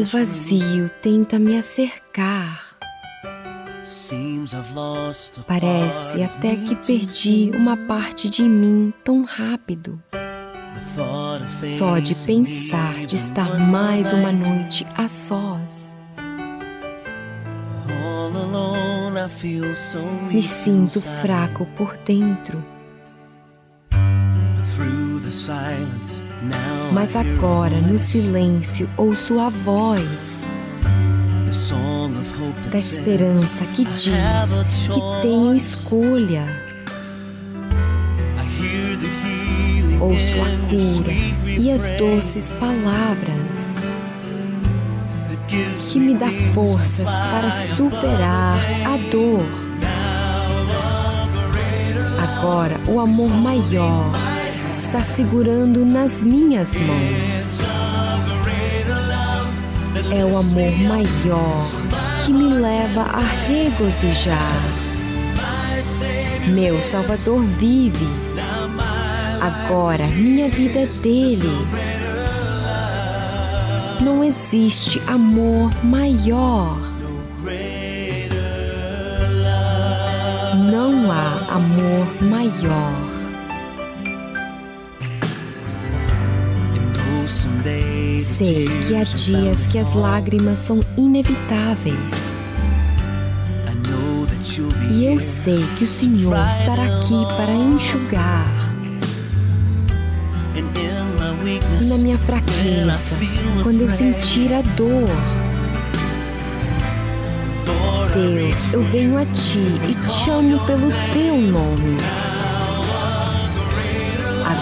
O 0.00 0.04
vazio 0.04 0.88
tenta 1.02 1.38
me 1.38 1.58
acercar. 1.58 2.74
Parece 5.46 6.22
até 6.22 6.56
que 6.56 6.74
perdi 6.74 7.50
uma 7.54 7.76
parte 7.76 8.30
de 8.30 8.42
mim 8.44 8.94
tão 9.04 9.22
rápido. 9.22 10.02
Só 11.76 11.98
de 11.98 12.14
pensar 12.14 13.04
de 13.04 13.16
estar 13.16 13.60
mais 13.60 14.10
uma 14.10 14.32
noite 14.32 14.86
a 14.96 15.06
sós. 15.06 15.98
Me 20.30 20.42
sinto 20.42 20.98
fraco 21.02 21.66
por 21.76 21.98
dentro. 21.98 22.64
Mas 26.92 27.14
agora, 27.14 27.80
no 27.80 27.98
silêncio, 27.98 28.88
ouço 28.96 29.38
a 29.38 29.50
voz 29.50 30.44
da 32.70 32.78
esperança 32.78 33.64
que 33.74 33.84
diz 33.84 34.10
que 34.86 35.22
tenho 35.22 35.54
escolha. 35.54 36.46
Ouço 40.00 40.40
a 40.40 40.68
cura 40.70 41.12
e 41.46 41.70
as 41.70 41.90
doces 41.98 42.50
palavras 42.52 43.76
que 45.92 45.98
me 45.98 46.14
dá 46.14 46.28
forças 46.54 47.06
para 47.06 47.50
superar 47.76 48.58
a 48.86 48.96
dor. 49.10 49.44
Agora, 52.22 52.80
o 52.88 52.98
amor 52.98 53.28
maior 53.28 54.29
está 54.90 55.04
segurando 55.04 55.86
nas 55.86 56.20
minhas 56.20 56.72
mãos. 56.76 57.60
É 60.10 60.24
o 60.24 60.36
amor 60.36 60.72
maior 60.80 61.64
que 62.26 62.32
me 62.32 62.54
leva 62.54 63.02
a 63.02 63.20
regozijar. 63.46 64.60
Meu 66.48 66.76
Salvador 66.80 67.40
vive. 67.40 68.04
Agora 69.40 70.04
minha 70.08 70.48
vida 70.48 70.80
é 70.80 70.86
dele. 70.86 71.48
Não 74.00 74.24
existe 74.24 75.00
amor 75.06 75.70
maior. 75.84 76.76
Não 80.68 81.12
há 81.12 81.54
amor 81.54 82.22
maior. 82.22 83.09
Sei 88.40 88.64
que 88.64 88.96
há 88.96 89.02
dias 89.02 89.66
que 89.66 89.78
as 89.78 89.92
lágrimas 89.92 90.60
são 90.60 90.80
inevitáveis. 90.96 92.32
E 94.90 95.04
eu 95.04 95.20
sei 95.20 95.62
que 95.76 95.84
o 95.84 95.86
Senhor 95.86 96.34
estará 96.48 96.84
aqui 96.84 97.34
para 97.36 97.52
enxugar. 97.52 98.46
E 101.82 101.84
na 101.84 101.98
minha 101.98 102.16
fraqueza, 102.16 103.26
quando 103.62 103.82
eu 103.82 103.90
sentir 103.90 104.54
a 104.54 104.62
dor, 104.74 105.10
Deus, 108.14 108.72
eu 108.72 108.82
venho 108.84 109.18
a 109.18 109.26
Ti 109.26 109.58
e 109.86 109.94
te 109.94 110.12
chamo 110.24 110.58
pelo 110.60 110.90
Teu 111.12 111.36
nome 111.36 111.98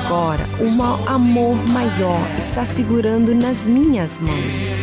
agora 0.08 0.48
um 0.58 0.82
amor 1.06 1.54
maior 1.68 2.26
está 2.60 2.74
segurando 2.74 3.32
nas 3.36 3.66
minhas 3.66 4.18
mãos. 4.18 4.82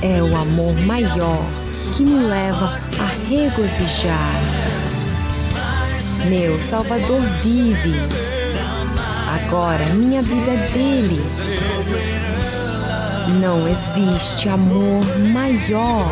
É 0.00 0.22
o 0.22 0.34
amor 0.34 0.74
maior 0.86 1.44
que 1.94 2.02
me 2.02 2.24
leva 2.24 2.80
a 2.98 3.28
regozijar. 3.28 4.32
Meu 6.26 6.58
Salvador 6.62 7.20
vive. 7.42 7.92
Agora 9.44 9.84
minha 9.92 10.22
vida 10.22 10.52
é 10.52 10.70
dele. 10.72 11.22
Não 13.42 13.68
existe 13.68 14.48
amor 14.48 15.04
maior. 15.34 16.10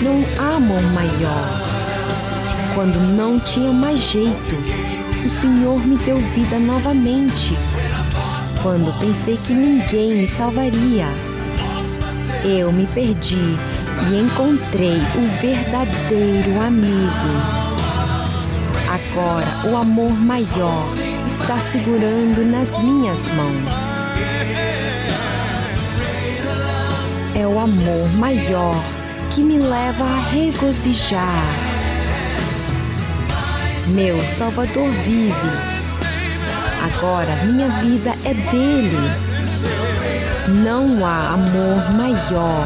Não 0.00 0.24
há 0.38 0.54
amor 0.58 0.82
maior 0.92 1.70
quando 2.74 2.98
não 3.16 3.40
tinha 3.40 3.72
mais 3.72 4.00
jeito, 4.00 4.54
o 5.24 5.30
Senhor 5.30 5.86
me 5.86 5.96
deu 5.98 6.18
vida 6.18 6.58
novamente. 6.58 7.56
Quando 8.62 8.92
pensei 8.98 9.36
que 9.36 9.52
ninguém 9.52 10.16
me 10.16 10.28
salvaria, 10.28 11.06
eu 12.44 12.72
me 12.72 12.86
perdi 12.86 13.56
e 14.08 14.20
encontrei 14.20 14.96
o 14.96 15.40
verdadeiro 15.40 16.60
amigo. 16.60 17.60
Agora 18.88 19.46
o 19.70 19.76
amor 19.76 20.12
maior 20.12 20.84
está 21.26 21.58
segurando 21.58 22.44
nas 22.50 22.78
minhas 22.82 23.18
mãos. 23.34 23.90
É 27.34 27.46
o 27.46 27.58
amor 27.58 28.08
maior 28.18 28.74
que 29.30 29.42
me 29.42 29.58
leva 29.58 30.04
a 30.04 30.30
regozijar 30.30 31.59
meu 33.90 34.16
Salvador 34.36 34.88
vive. 35.04 35.34
Agora 36.84 37.34
minha 37.44 37.68
vida 37.68 38.10
é 38.24 38.34
dele. 38.34 39.10
Não 40.64 41.04
há 41.04 41.34
amor 41.34 41.92
maior. 41.92 42.64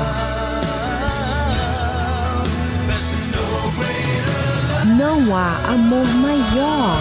Não 4.99 5.37
há 5.37 5.73
amor 5.73 6.07
maior. 6.07 6.99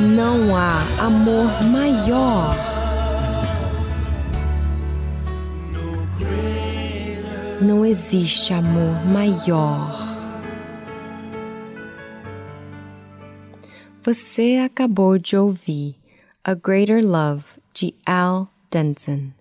Não 0.00 0.56
há 0.56 0.82
amor 0.98 1.62
maior. 1.64 2.69
Não 7.62 7.84
existe 7.84 8.54
amor 8.54 9.04
maior. 9.06 10.08
Você 14.02 14.62
acabou 14.64 15.18
de 15.18 15.36
ouvir 15.36 15.94
A 16.42 16.54
Greater 16.54 17.04
Love 17.04 17.44
de 17.74 17.94
Al 18.06 18.50
Denson. 18.70 19.39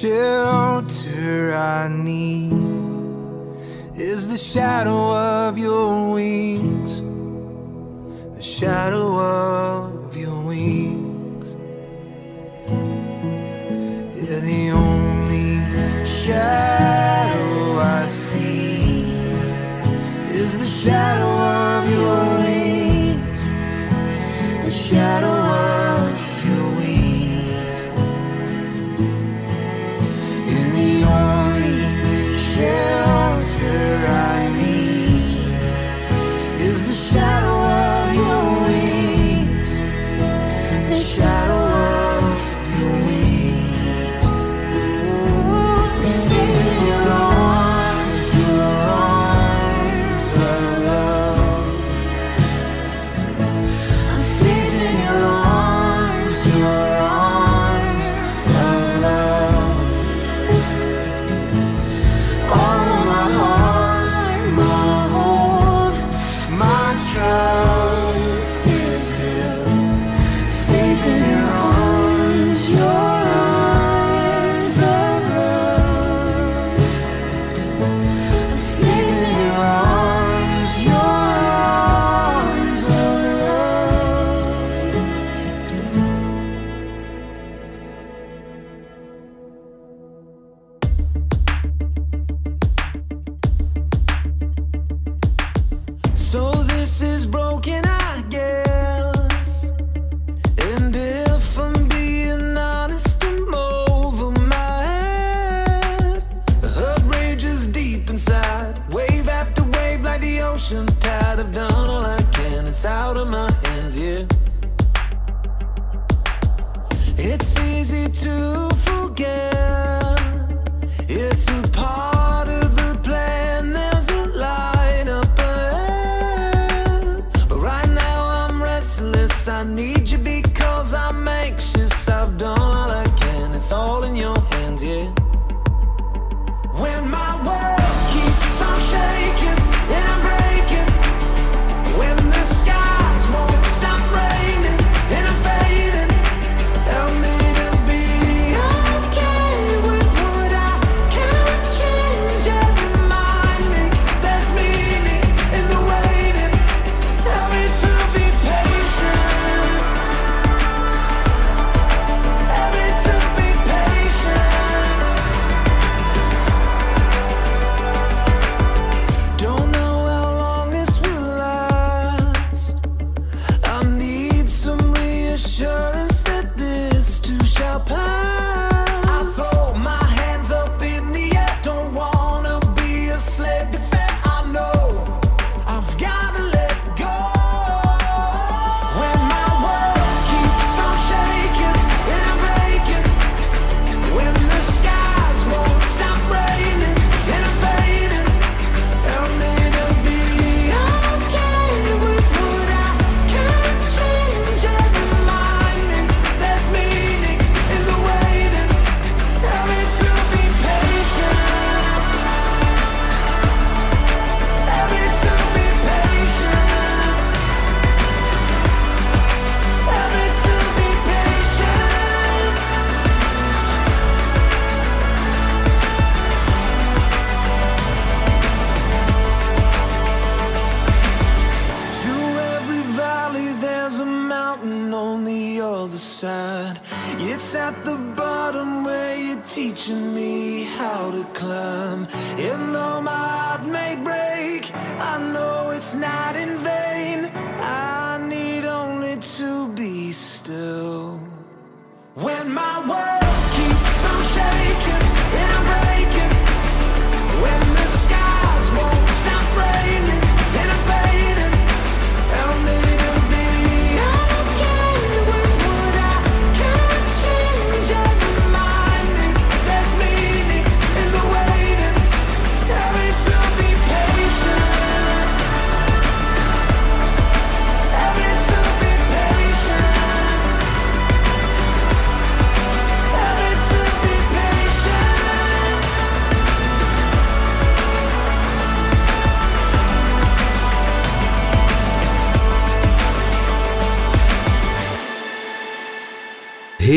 shelter 0.00 1.54
I 1.54 1.88
need 1.88 2.52
is 3.96 4.28
the 4.28 4.36
shadow 4.36 5.14
of 5.16 5.56
your 5.56 6.12
wings, 6.12 7.00
the 8.36 8.42
shadow 8.42 9.18
of 9.18 10.14
your 10.14 10.38
wings. 10.42 11.46
You're 14.16 14.40
the 14.40 14.70
only 14.72 16.04
shadow 16.04 17.78
I 17.78 18.06
see 18.08 19.12
is 20.30 20.58
the 20.58 20.66
shadow. 20.66 21.35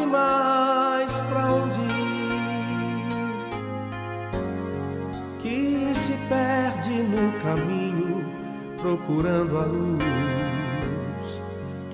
Sabe 0.00 0.06
mais 0.06 1.20
pra 1.22 1.52
onde 1.52 1.80
ir, 5.46 5.94
se 5.94 6.14
perde 6.28 6.90
no 7.02 7.32
caminho 7.40 8.24
procurando 8.80 9.58
a 9.58 9.64
luz 9.64 11.42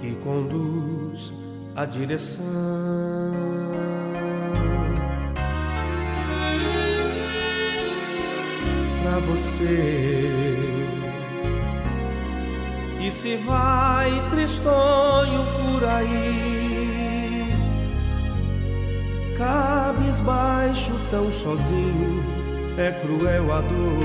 que 0.01 0.15
conduz 0.17 1.33
a 1.75 1.85
direção. 1.85 2.45
Pra 9.03 9.19
você 9.21 10.31
que 12.99 13.11
se 13.11 13.37
vai 13.37 14.29
tristonho 14.31 15.47
por 15.57 15.85
aí, 15.85 16.56
cabisbaixo 19.37 20.93
tão 21.11 21.33
sozinho, 21.33 22.25
é 22.79 22.91
cruel 23.03 23.53
a 23.53 23.61
dor 23.61 24.05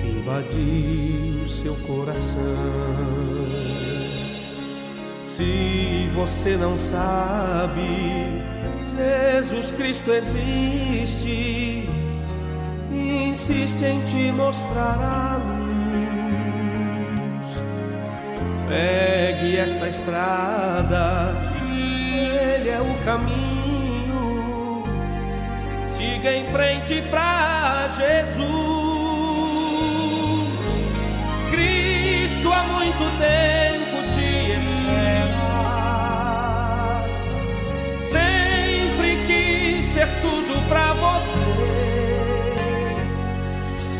que 0.00 0.08
invadiu 0.18 1.46
seu 1.46 1.74
coração. 1.86 2.40
Se 5.24 6.08
você 6.14 6.56
não 6.56 6.78
sabe, 6.78 8.42
Jesus 8.96 9.72
Cristo 9.72 10.12
existe 10.12 11.88
e 12.92 13.28
insiste 13.28 13.84
em 13.84 14.00
te 14.04 14.30
mostrar 14.32 14.96
a 15.00 15.38
luz. 15.38 15.54
Pegue 18.68 19.56
esta 19.56 19.88
estrada, 19.88 21.53
ele 22.64 22.70
é 22.70 22.80
o 22.80 22.94
caminho. 23.04 24.84
Siga 25.86 26.32
em 26.34 26.44
frente 26.46 27.02
pra 27.10 27.86
Jesus. 27.88 28.44
Cristo 31.50 32.50
há 32.50 32.62
muito 32.72 33.04
tempo 33.18 34.02
te 34.14 34.52
espera. 34.56 35.44
Sempre 38.02 39.18
quis 39.26 39.84
ser 39.84 40.08
tudo 40.22 40.66
pra 40.68 40.94
você, 40.94 41.38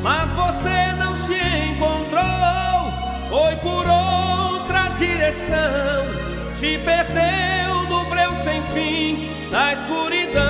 mas 0.02 0.32
você 0.32 0.92
não 0.98 1.14
se 1.16 1.34
encontrou. 1.34 2.24
Foi 3.28 3.56
por 3.56 3.86
outra 3.86 4.88
direção, 4.96 6.06
se 6.54 6.78
perdeu 6.78 7.82
no 7.88 7.93
breu 8.14 8.36
sem 8.36 8.62
fim 8.72 9.28
da 9.50 9.72
escuridão. 9.72 10.44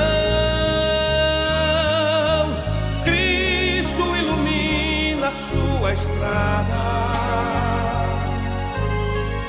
Cristo 3.04 4.16
ilumina 4.16 5.30
sua 5.30 5.92
estrada 5.94 6.84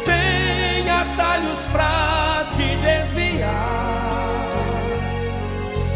sem 0.05 0.89
atalhos 0.89 1.65
pra 1.73 2.47
te 2.51 2.77
desviar. 2.77 3.51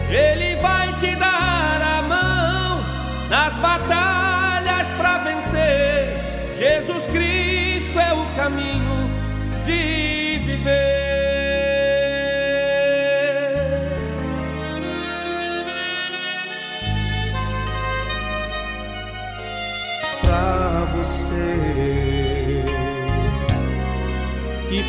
Ele 0.09 0.55
vai 0.57 0.93
te 0.95 1.15
dar 1.15 1.82
a 1.82 2.01
mão 2.01 2.84
nas 3.30 3.55
batalhas 3.57 4.88
pra 4.97 5.20
vencer. 5.20 6.17
Jesus 6.53 7.07
Cristo 7.07 7.97
é 7.97 8.13
o 8.13 8.26
caminho 8.36 9.09
de 9.65 10.39
viver. 10.45 10.99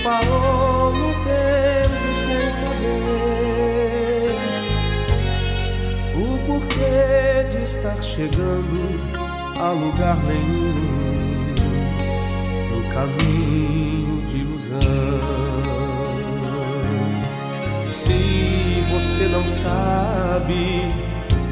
Parou 0.03 0.93
no 0.95 1.13
tempo 1.25 2.01
sem 2.25 2.51
saber 2.53 4.31
o 6.15 6.39
porquê 6.47 7.45
de 7.51 7.63
estar 7.63 8.03
chegando 8.03 8.81
a 9.59 9.71
lugar 9.71 10.17
nenhum 10.25 10.75
no 12.71 12.83
caminho 12.95 14.23
de 14.27 14.37
ilusão. 14.39 14.79
Se 17.91 18.83
você 18.91 19.29
não 19.29 19.45
sabe, 19.63 20.89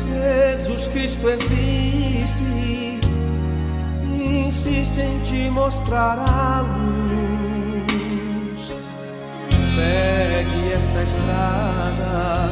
Jesus 0.09 0.89
Cristo 0.89 1.29
existe 1.29 2.59
insiste 4.49 5.01
em 5.01 5.21
te 5.21 5.51
mostrar 5.51 6.19
a 6.19 6.61
luz. 6.63 7.08
Pegue 9.79 10.73
esta 10.73 11.03
estrada, 11.05 12.51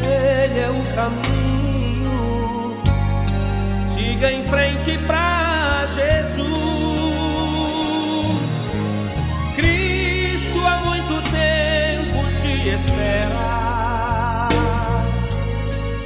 ele 0.00 0.60
é 0.60 0.70
o 0.70 0.82
caminho. 0.94 2.80
Siga 3.84 4.32
em 4.32 4.42
frente 4.44 4.96
pra 5.06 5.84
Jesus. 5.94 6.54
Cristo 9.54 10.66
há 10.66 10.78
muito 10.86 11.20
tempo 11.30 12.24
te 12.40 12.70
espera. 12.70 14.48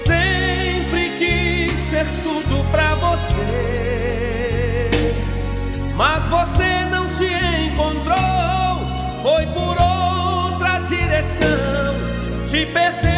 Sempre 0.05 1.11
quis 1.19 1.73
ser 1.89 2.07
tudo 2.25 2.65
pra 2.73 2.97
você, 2.97 3.31
mas 5.95 6.27
você 6.27 6.78
direção, 11.29 12.45
se 12.45 12.67
perdeu 12.67 13.18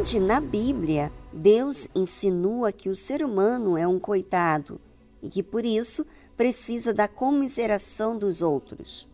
Onde 0.00 0.18
na 0.18 0.40
Bíblia 0.40 1.12
Deus 1.30 1.86
insinua 1.94 2.72
que 2.72 2.88
o 2.88 2.96
ser 2.96 3.22
humano 3.22 3.76
é 3.76 3.86
um 3.86 3.98
coitado 3.98 4.80
e 5.22 5.28
que 5.28 5.42
por 5.42 5.62
isso 5.62 6.06
precisa 6.38 6.94
da 6.94 7.06
comiseração 7.06 8.16
dos 8.16 8.40
outros. 8.40 9.06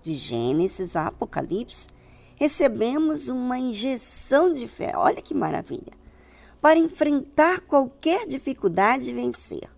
De 0.00 0.14
Gênesis 0.14 0.94
a 0.94 1.08
Apocalipse, 1.08 1.88
recebemos 2.36 3.28
uma 3.28 3.58
injeção 3.58 4.52
de 4.52 4.68
fé. 4.68 4.92
Olha 4.94 5.20
que 5.20 5.34
maravilha! 5.34 5.92
Para 6.60 6.78
enfrentar 6.78 7.62
qualquer 7.62 8.24
dificuldade 8.24 9.10
e 9.10 9.14
vencer. 9.14 9.68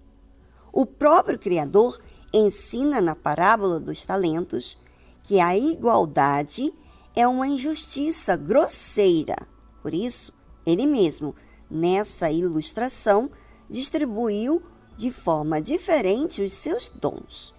O 0.70 0.84
próprio 0.84 1.38
Criador 1.38 1.98
ensina 2.34 3.00
na 3.00 3.16
parábola 3.16 3.80
dos 3.80 4.04
talentos 4.04 4.78
que 5.22 5.40
a 5.40 5.56
igualdade 5.56 6.70
é 7.16 7.26
uma 7.26 7.48
injustiça 7.48 8.36
grosseira. 8.36 9.53
Por 9.84 9.92
isso, 9.92 10.32
ele 10.64 10.86
mesmo, 10.86 11.34
nessa 11.70 12.30
ilustração, 12.30 13.30
distribuiu 13.68 14.62
de 14.96 15.12
forma 15.12 15.60
diferente 15.60 16.40
os 16.40 16.54
seus 16.54 16.88
dons. 16.88 17.54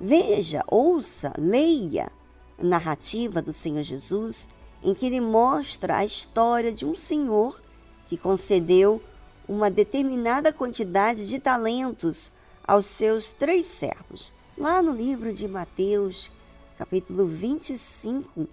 Veja, 0.00 0.64
ouça, 0.66 1.30
leia 1.36 2.10
a 2.58 2.64
narrativa 2.64 3.42
do 3.42 3.52
Senhor 3.52 3.82
Jesus, 3.82 4.48
em 4.82 4.94
que 4.94 5.04
ele 5.04 5.20
mostra 5.20 5.98
a 5.98 6.04
história 6.04 6.72
de 6.72 6.86
um 6.86 6.94
senhor 6.94 7.60
que 8.06 8.16
concedeu 8.16 9.02
uma 9.46 9.70
determinada 9.70 10.50
quantidade 10.50 11.28
de 11.28 11.38
talentos 11.38 12.32
aos 12.66 12.86
seus 12.86 13.34
três 13.34 13.66
servos. 13.66 14.32
Lá 14.56 14.80
no 14.80 14.92
livro 14.92 15.30
de 15.30 15.46
Mateus, 15.46 16.32
capítulo 16.78 17.26
25, 17.26 18.48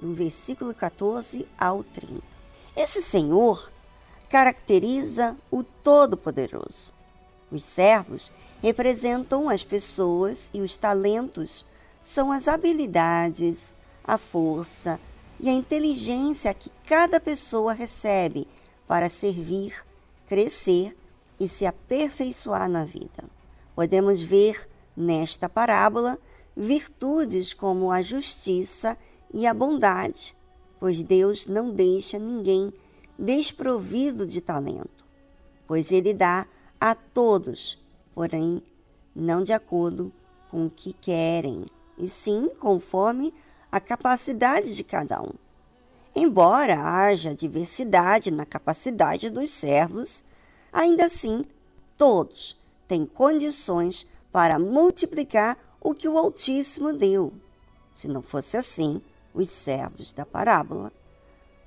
do 0.00 0.14
versículo 0.14 0.74
14 0.74 1.46
ao 1.58 1.84
30. 1.84 2.22
Esse 2.74 3.02
Senhor 3.02 3.70
caracteriza 4.28 5.36
o 5.50 5.62
Todo-Poderoso. 5.62 6.90
Os 7.52 7.64
servos 7.64 8.32
representam 8.62 9.48
as 9.48 9.62
pessoas 9.62 10.50
e 10.54 10.60
os 10.60 10.76
talentos 10.76 11.66
são 12.00 12.32
as 12.32 12.48
habilidades, 12.48 13.76
a 14.02 14.16
força 14.16 14.98
e 15.38 15.48
a 15.48 15.52
inteligência 15.52 16.54
que 16.54 16.70
cada 16.86 17.20
pessoa 17.20 17.72
recebe 17.72 18.46
para 18.86 19.10
servir, 19.10 19.84
crescer 20.26 20.96
e 21.38 21.46
se 21.46 21.66
aperfeiçoar 21.66 22.68
na 22.68 22.84
vida. 22.84 23.24
Podemos 23.74 24.22
ver 24.22 24.68
nesta 24.96 25.48
parábola 25.48 26.18
virtudes 26.56 27.52
como 27.52 27.90
a 27.90 28.02
justiça 28.02 28.96
e 29.32 29.46
a 29.46 29.54
bondade, 29.54 30.36
pois 30.78 31.02
Deus 31.02 31.46
não 31.46 31.70
deixa 31.70 32.18
ninguém 32.18 32.72
desprovido 33.18 34.26
de 34.26 34.40
talento, 34.40 35.04
pois 35.66 35.92
Ele 35.92 36.14
dá 36.14 36.46
a 36.80 36.94
todos, 36.94 37.78
porém 38.14 38.62
não 39.14 39.42
de 39.42 39.52
acordo 39.52 40.12
com 40.50 40.66
o 40.66 40.70
que 40.70 40.92
querem, 40.92 41.64
e 41.98 42.08
sim 42.08 42.50
conforme 42.58 43.32
a 43.70 43.78
capacidade 43.78 44.74
de 44.74 44.82
cada 44.82 45.22
um. 45.22 45.32
Embora 46.14 46.80
haja 46.80 47.34
diversidade 47.34 48.30
na 48.30 48.44
capacidade 48.44 49.30
dos 49.30 49.50
servos, 49.50 50.24
ainda 50.72 51.04
assim 51.04 51.44
todos 51.96 52.58
têm 52.88 53.06
condições 53.06 54.08
para 54.32 54.58
multiplicar 54.58 55.56
o 55.80 55.94
que 55.94 56.08
o 56.08 56.18
Altíssimo 56.18 56.92
deu. 56.92 57.32
Se 57.94 58.08
não 58.08 58.22
fosse 58.22 58.56
assim, 58.56 59.00
os 59.34 59.48
servos 59.48 60.12
da 60.12 60.26
parábola 60.26 60.92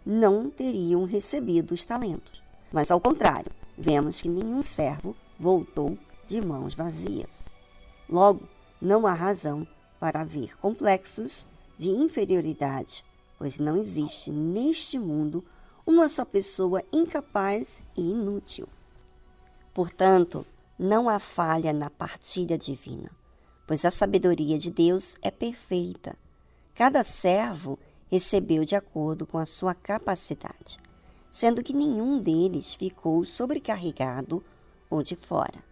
não 0.06 0.50
teriam 0.50 1.06
recebido 1.06 1.74
os 1.74 1.86
talentos. 1.86 2.42
Mas, 2.72 2.92
ao 2.92 3.00
contrário, 3.00 3.52
vemos 3.78 4.22
que 4.22 4.30
nenhum 4.30 4.62
servo 4.62 5.16
voltou 5.40 5.98
de 6.26 6.42
mãos 6.42 6.74
vazias. 6.74 7.48
Logo, 8.10 8.48
não 8.82 9.08
há 9.08 9.14
razão 9.14 9.68
para 10.00 10.22
haver 10.22 10.58
complexos 10.58 11.48
de 11.78 11.90
inferioridade, 11.90 13.04
pois 13.38 13.60
não 13.60 13.78
existe 13.78 14.32
neste 14.32 15.00
mundo 15.00 15.44
uma 15.86 16.10
só 16.10 16.26
pessoa 16.26 16.82
incapaz 16.92 17.84
e 17.98 18.12
inútil. 18.12 18.68
Portanto, 19.74 20.46
não 20.78 21.08
há 21.08 21.20
falha 21.20 21.72
na 21.72 21.90
partilha 21.90 22.58
divina 22.58 23.10
pois 23.66 23.86
a 23.86 23.92
sabedoria 23.92 24.58
de 24.58 24.70
Deus 24.70 25.18
é 25.22 25.32
perfeita. 25.32 26.16
Cada 26.76 27.04
servo 27.04 27.78
recebeu 28.10 28.66
de 28.66 28.76
acordo 28.76 29.28
com 29.28 29.38
a 29.38 29.46
sua 29.46 29.76
capacidade, 29.76 30.80
sendo 31.30 31.62
que 31.62 31.72
nenhum 31.72 32.20
deles 32.20 32.74
ficou 32.74 33.24
sobrecarregado 33.24 34.44
ou 34.90 35.04
de 35.04 35.16
fora. 35.16 35.64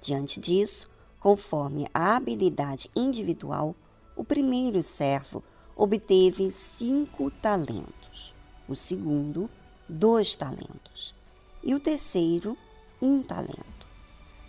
Diante 0.00 0.40
disso, 0.40 0.90
conforme 1.18 1.86
a 1.92 2.16
habilidade 2.16 2.90
individual, 2.96 3.76
o 4.16 4.24
primeiro 4.24 4.82
servo 4.82 5.44
obteve 5.76 6.50
cinco 6.50 7.30
talentos, 7.30 8.34
o 8.66 8.74
segundo, 8.74 9.48
dois 9.86 10.34
talentos, 10.36 11.14
e 11.62 11.74
o 11.74 11.80
terceiro, 11.80 12.56
um 13.00 13.22
talento. 13.22 13.86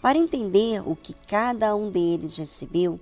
Para 0.02 0.18
entender 0.18 0.82
o 0.88 0.96
que 0.96 1.14
cada 1.14 1.76
um 1.76 1.92
deles 1.92 2.38
recebeu, 2.38 2.98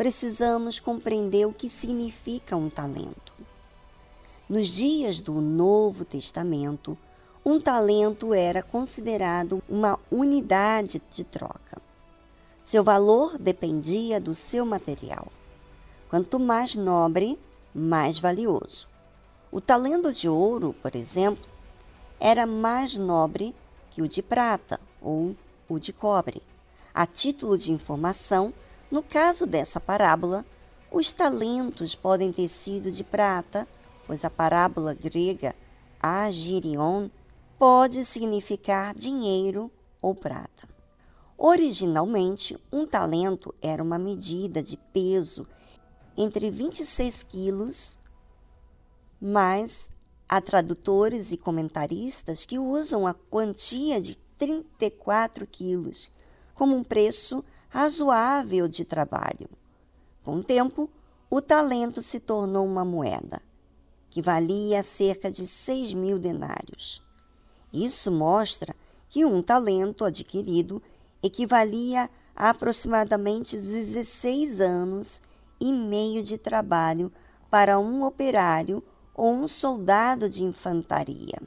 precisamos 0.00 0.80
compreender 0.80 1.46
o 1.46 1.52
que 1.52 1.68
significa 1.68 2.56
um 2.56 2.70
talento. 2.70 3.34
Nos 4.48 4.66
dias 4.68 5.20
do 5.20 5.42
Novo 5.42 6.06
Testamento, 6.06 6.96
um 7.44 7.60
talento 7.60 8.32
era 8.32 8.62
considerado 8.62 9.62
uma 9.68 10.00
unidade 10.10 11.02
de 11.10 11.22
troca. 11.22 11.82
Seu 12.62 12.82
valor 12.82 13.36
dependia 13.36 14.18
do 14.18 14.34
seu 14.34 14.64
material. 14.64 15.30
Quanto 16.08 16.40
mais 16.40 16.74
nobre, 16.74 17.38
mais 17.74 18.18
valioso. 18.18 18.88
O 19.52 19.60
talento 19.60 20.14
de 20.14 20.30
ouro, 20.30 20.74
por 20.80 20.96
exemplo, 20.96 21.46
era 22.18 22.46
mais 22.46 22.96
nobre 22.96 23.54
que 23.90 24.00
o 24.00 24.08
de 24.08 24.22
prata 24.22 24.80
ou 25.02 25.36
o 25.68 25.78
de 25.78 25.92
cobre. 25.92 26.40
A 26.94 27.04
título 27.04 27.58
de 27.58 27.70
informação, 27.70 28.54
no 28.90 29.02
caso 29.02 29.46
dessa 29.46 29.80
parábola, 29.80 30.44
os 30.90 31.12
talentos 31.12 31.94
podem 31.94 32.32
ter 32.32 32.48
sido 32.48 32.90
de 32.90 33.04
prata, 33.04 33.66
pois 34.06 34.24
a 34.24 34.30
parábola 34.30 34.92
grega 34.92 35.54
agirion 36.02 37.08
pode 37.58 38.04
significar 38.04 38.94
dinheiro 38.94 39.70
ou 40.02 40.14
prata. 40.14 40.68
Originalmente, 41.38 42.58
um 42.72 42.84
talento 42.86 43.54
era 43.62 43.82
uma 43.82 43.98
medida 43.98 44.62
de 44.62 44.76
peso 44.76 45.46
entre 46.16 46.50
26 46.50 47.22
quilos, 47.22 47.98
mas 49.20 49.90
há 50.28 50.40
tradutores 50.40 51.32
e 51.32 51.36
comentaristas 51.36 52.44
que 52.44 52.58
usam 52.58 53.06
a 53.06 53.14
quantia 53.14 54.00
de 54.00 54.16
34 54.36 55.46
quilos, 55.46 56.10
como 56.54 56.74
um 56.74 56.82
preço 56.82 57.44
razoável 57.70 58.68
de 58.68 58.84
trabalho. 58.84 59.48
Com 60.22 60.36
o 60.36 60.44
tempo, 60.44 60.90
o 61.30 61.40
talento 61.40 62.02
se 62.02 62.18
tornou 62.18 62.66
uma 62.66 62.84
moeda, 62.84 63.40
que 64.10 64.20
valia 64.20 64.82
cerca 64.82 65.30
de 65.30 65.46
6 65.46 65.94
mil 65.94 66.18
denários. 66.18 67.00
Isso 67.72 68.10
mostra 68.10 68.74
que 69.08 69.24
um 69.24 69.40
talento 69.40 70.04
adquirido 70.04 70.82
equivalia 71.22 72.10
a 72.34 72.50
aproximadamente 72.50 73.56
16 73.56 74.60
anos 74.60 75.22
e 75.60 75.72
meio 75.72 76.22
de 76.24 76.36
trabalho 76.36 77.12
para 77.48 77.78
um 77.78 78.04
operário 78.04 78.82
ou 79.14 79.32
um 79.32 79.46
soldado 79.46 80.28
de 80.28 80.42
infantaria. 80.42 81.40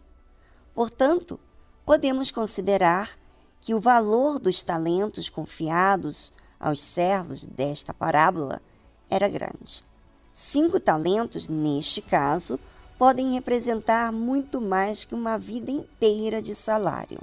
Portanto, 0.74 1.39
podemos 1.86 2.32
considerar 2.32 3.17
que 3.64 3.74
o 3.74 3.80
valor 3.80 4.39
dos 4.39 4.61
talentos 4.61 5.30
confiados 5.30 6.34
aos 6.59 6.84
servos 6.84 7.45
desta 7.45 7.93
parábola 7.93 8.61
era 9.09 9.30
grande. 9.30 9.86
Cinco 10.34 10.82
talentos, 10.82 11.47
neste 11.47 12.01
caso, 12.01 12.59
podem 12.99 13.32
representar 13.32 14.11
muito 14.11 14.59
mais 14.59 15.05
que 15.05 15.16
uma 15.16 15.38
vida 15.38 15.72
inteira 15.72 16.41
de 16.41 16.53
salário. 16.53 17.22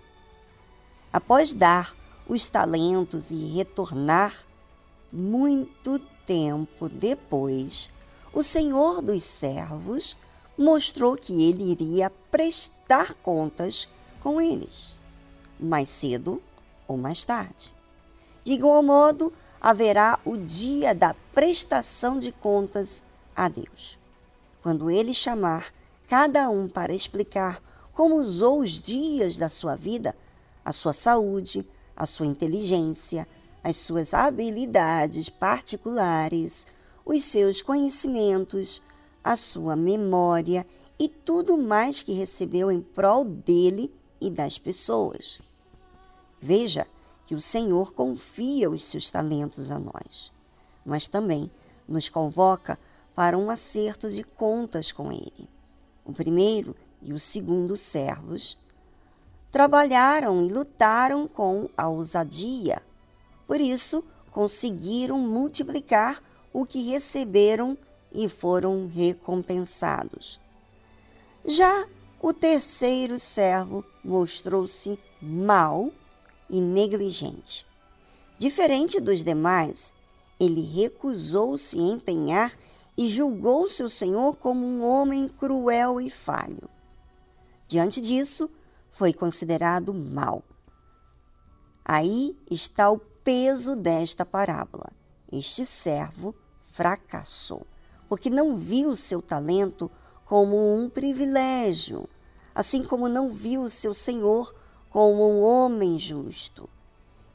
Após 1.12 1.53
dar 1.53 1.95
os 2.26 2.49
talentos 2.49 3.30
e 3.30 3.57
retornar, 3.57 4.32
muito 5.12 5.99
tempo 6.24 6.88
depois, 6.88 7.91
o 8.32 8.43
senhor 8.43 9.03
dos 9.03 9.24
servos 9.24 10.16
mostrou 10.57 11.18
que 11.18 11.51
ele 11.51 11.70
iria 11.70 12.11
prestar 12.30 13.12
contas 13.12 13.91
com 14.22 14.41
eles, 14.41 14.97
mais 15.61 15.88
cedo 15.88 16.42
ou 16.88 16.96
mais 16.96 17.24
tarde. 17.24 17.74
De 18.42 18.52
igual 18.52 18.82
modo, 18.82 19.32
haverá 19.61 20.18
o 20.24 20.36
dia 20.36 20.94
da 20.94 21.14
prestação 21.34 22.18
de 22.18 22.32
contas 22.32 23.04
a 23.36 23.48
Deus, 23.48 23.98
quando 24.62 24.90
ele 24.90 25.12
chamar 25.12 25.72
cada 26.08 26.48
um 26.48 26.68
para 26.68 26.94
explicar 26.94 27.62
como 27.92 28.16
usou 28.16 28.61
os 28.61 28.80
dias 28.80 29.36
da 29.36 29.48
sua 29.48 29.76
vida, 29.76 30.16
a 30.64 30.72
sua 30.72 30.92
saúde, 30.92 31.68
a 31.94 32.06
sua 32.06 32.26
inteligência, 32.26 33.28
as 33.62 33.76
suas 33.76 34.14
habilidades 34.14 35.28
particulares, 35.28 36.66
os 37.04 37.22
seus 37.22 37.61
conhecimentos, 37.61 38.82
a 39.22 39.36
sua 39.36 39.76
memória 39.76 40.66
e 40.98 41.08
tudo 41.08 41.58
mais 41.58 42.02
que 42.02 42.12
recebeu 42.12 42.70
em 42.70 42.80
prol 42.80 43.24
dele 43.24 43.92
e 44.20 44.30
das 44.30 44.58
pessoas. 44.58 45.38
Veja 46.41 46.86
que 47.26 47.34
o 47.34 47.41
Senhor 47.41 47.93
confia 47.93 48.70
os 48.70 48.84
seus 48.84 49.11
talentos 49.11 49.70
a 49.70 49.78
nós, 49.78 50.32
mas 50.84 51.07
também 51.07 51.51
nos 51.86 52.09
convoca 52.09 52.78
para 53.14 53.36
um 53.36 53.51
acerto 53.51 54.11
de 54.11 54.24
contas 54.24 54.91
com 54.91 55.12
ele. 55.12 55.49
O 56.05 56.12
primeiro 56.12 56.74
e 57.03 57.12
o 57.12 57.18
segundo 57.18 57.76
servos 57.76 58.57
trabalharam 59.51 60.43
e 60.43 60.51
lutaram 60.51 61.28
com 61.28 61.68
a 61.76 61.88
ousadia. 61.88 62.82
Por 63.47 63.61
isso, 63.61 64.05
conseguiram 64.30 65.18
multiplicar 65.18 66.22
o 66.53 66.64
que 66.64 66.91
receberam 66.91 67.76
e 68.12 68.28
foram 68.28 68.88
recompensados. 68.88 70.41
Já 71.45 71.86
o 72.20 72.32
terceiro 72.32 73.18
servo 73.18 73.84
mostrou-se 74.05 74.99
mau 75.20 75.93
e 76.51 76.61
negligente. 76.61 77.66
Diferente 78.38 79.01
dos 79.01 79.22
demais, 79.22 79.94
ele 80.38 80.62
recusou-se 80.62 81.78
a 81.78 81.82
empenhar 81.82 82.53
e 82.96 83.07
julgou 83.07 83.68
seu 83.68 83.88
senhor 83.88 84.36
como 84.36 84.64
um 84.64 84.84
homem 84.84 85.28
cruel 85.28 86.01
e 86.01 86.11
falho. 86.11 86.68
Diante 87.68 88.01
disso, 88.01 88.51
foi 88.90 89.12
considerado 89.12 89.94
mau. 89.94 90.42
Aí 91.84 92.36
está 92.51 92.90
o 92.90 92.98
peso 92.98 93.76
desta 93.76 94.24
parábola. 94.24 94.90
Este 95.32 95.64
servo 95.64 96.34
fracassou, 96.72 97.66
porque 98.09 98.28
não 98.28 98.57
viu 98.57 98.96
seu 98.96 99.22
talento 99.22 99.90
como 100.24 100.74
um 100.74 100.88
privilégio, 100.88 102.09
assim 102.55 102.82
como 102.82 103.09
não 103.09 103.30
viu 103.30 103.68
seu 103.68 103.92
senhor 103.94 104.55
como 104.91 105.30
um 105.30 105.43
homem 105.43 105.99
justo. 105.99 106.68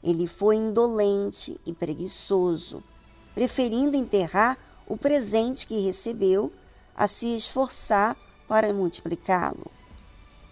Ele 0.02 0.26
foi 0.26 0.56
indolente 0.56 1.58
e 1.66 1.72
preguiçoso, 1.72 2.82
preferindo 3.34 3.96
enterrar 3.96 4.56
o 4.86 4.96
presente 4.96 5.66
que 5.66 5.80
recebeu 5.80 6.52
a 6.94 7.08
se 7.08 7.34
esforçar 7.34 8.16
para 8.46 8.72
multiplicá-lo. 8.72 9.66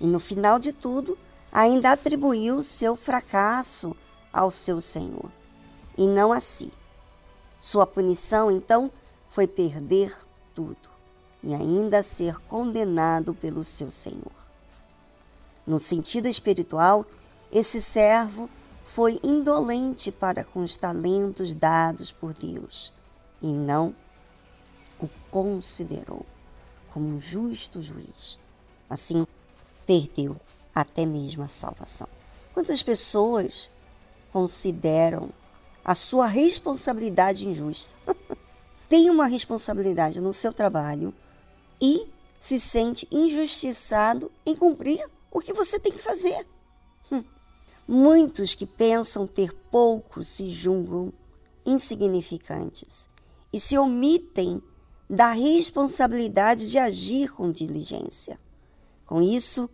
E 0.00 0.07
no 0.07 0.18
final 0.18 0.59
de 0.59 0.72
tudo, 0.72 1.16
ainda 1.52 1.92
atribuiu 1.92 2.62
seu 2.62 2.96
fracasso 2.96 3.94
ao 4.32 4.50
seu 4.50 4.80
Senhor, 4.80 5.30
e 5.96 6.07
não 6.07 6.32
a 6.32 6.40
si. 6.40 6.72
Sua 7.61 7.86
punição, 7.86 8.50
então, 8.50 8.90
foi 9.30 9.46
perder 9.46 10.12
tudo 10.55 10.90
e 11.42 11.55
ainda 11.55 12.02
ser 12.02 12.38
condenado 12.40 13.34
pelo 13.34 13.62
seu 13.62 13.90
Senhor. 13.90 14.43
No 15.66 15.80
sentido 15.80 16.28
espiritual, 16.28 17.06
esse 17.50 17.80
servo 17.80 18.50
foi 18.84 19.18
indolente 19.22 20.12
para 20.12 20.44
com 20.44 20.62
os 20.62 20.76
talentos 20.76 21.54
dados 21.54 22.12
por 22.12 22.34
Deus 22.34 22.92
e 23.40 23.52
não 23.52 23.94
o 25.00 25.08
considerou 25.30 26.24
como 26.92 27.06
um 27.06 27.20
justo 27.20 27.82
juiz. 27.82 28.38
Assim, 28.88 29.26
perdeu 29.86 30.36
até 30.74 31.06
mesmo 31.06 31.42
a 31.42 31.48
salvação. 31.48 32.06
Quantas 32.52 32.82
pessoas 32.82 33.70
consideram 34.32 35.30
a 35.84 35.94
sua 35.94 36.26
responsabilidade 36.26 37.48
injusta? 37.48 37.96
Tem 38.88 39.10
uma 39.10 39.26
responsabilidade 39.26 40.20
no 40.20 40.32
seu 40.32 40.52
trabalho 40.52 41.12
e 41.80 42.06
se 42.38 42.60
sente 42.60 43.08
injustiçado 43.10 44.30
em 44.44 44.54
cumprir 44.54 45.08
o 45.35 45.41
que 45.41 45.53
você 45.53 45.80
tem 45.80 45.93
que 45.93 46.01
fazer. 46.01 46.47
Hum. 47.11 47.24
Muitos 47.87 48.55
que 48.55 48.64
pensam 48.64 49.26
ter 49.26 49.53
pouco 49.53 50.22
se 50.22 50.49
julgam 50.49 51.12
insignificantes 51.66 53.11
e 53.53 53.59
se 53.59 53.76
omitem 53.76 54.62
da 55.11 55.32
responsabilidade 55.32 56.70
de 56.70 56.78
agir 56.78 57.32
com 57.32 57.51
diligência. 57.51 58.39
Com 59.05 59.20
isso, 59.20 59.68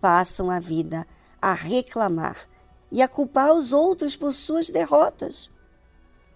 passam 0.00 0.48
a 0.48 0.60
vida 0.60 1.06
a 1.42 1.52
reclamar 1.52 2.48
e 2.90 3.02
a 3.02 3.08
culpar 3.08 3.52
os 3.52 3.72
outros 3.72 4.16
por 4.16 4.32
suas 4.32 4.70
derrotas. 4.70 5.50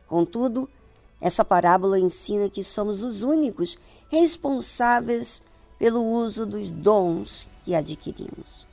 Contudo, 0.07 0.69
essa 1.21 1.45
parábola 1.45 1.99
ensina 1.99 2.51
que 2.51 2.63
somos 2.63 3.03
os 3.03 3.23
únicos 3.23 3.79
responsáveis 4.09 5.43
pelo 5.85 6.03
uso 6.03 6.47
dos 6.47 6.71
dons 6.71 7.47
que 7.63 7.75
adquirimos. 7.75 8.67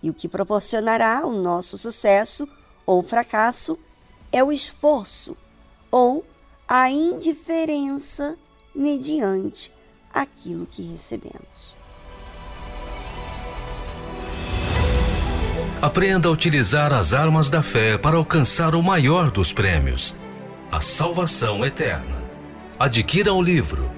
E 0.00 0.08
o 0.08 0.14
que 0.14 0.28
proporcionará 0.28 1.26
o 1.26 1.32
nosso 1.32 1.76
sucesso 1.76 2.48
ou 2.86 3.02
fracasso 3.02 3.76
é 4.30 4.44
o 4.44 4.52
esforço 4.52 5.36
ou 5.90 6.24
a 6.68 6.88
indiferença 6.88 8.38
mediante 8.72 9.72
aquilo 10.14 10.64
que 10.64 10.82
recebemos. 10.82 11.74
Aprenda 15.82 16.28
a 16.28 16.30
utilizar 16.30 16.94
as 16.94 17.12
armas 17.14 17.50
da 17.50 17.64
fé 17.64 17.98
para 17.98 18.16
alcançar 18.16 18.76
o 18.76 18.82
maior 18.82 19.28
dos 19.32 19.52
prêmios, 19.52 20.14
a 20.70 20.80
salvação 20.80 21.66
eterna. 21.66 22.22
Adquira 22.78 23.34
o 23.34 23.42
livro 23.42 23.97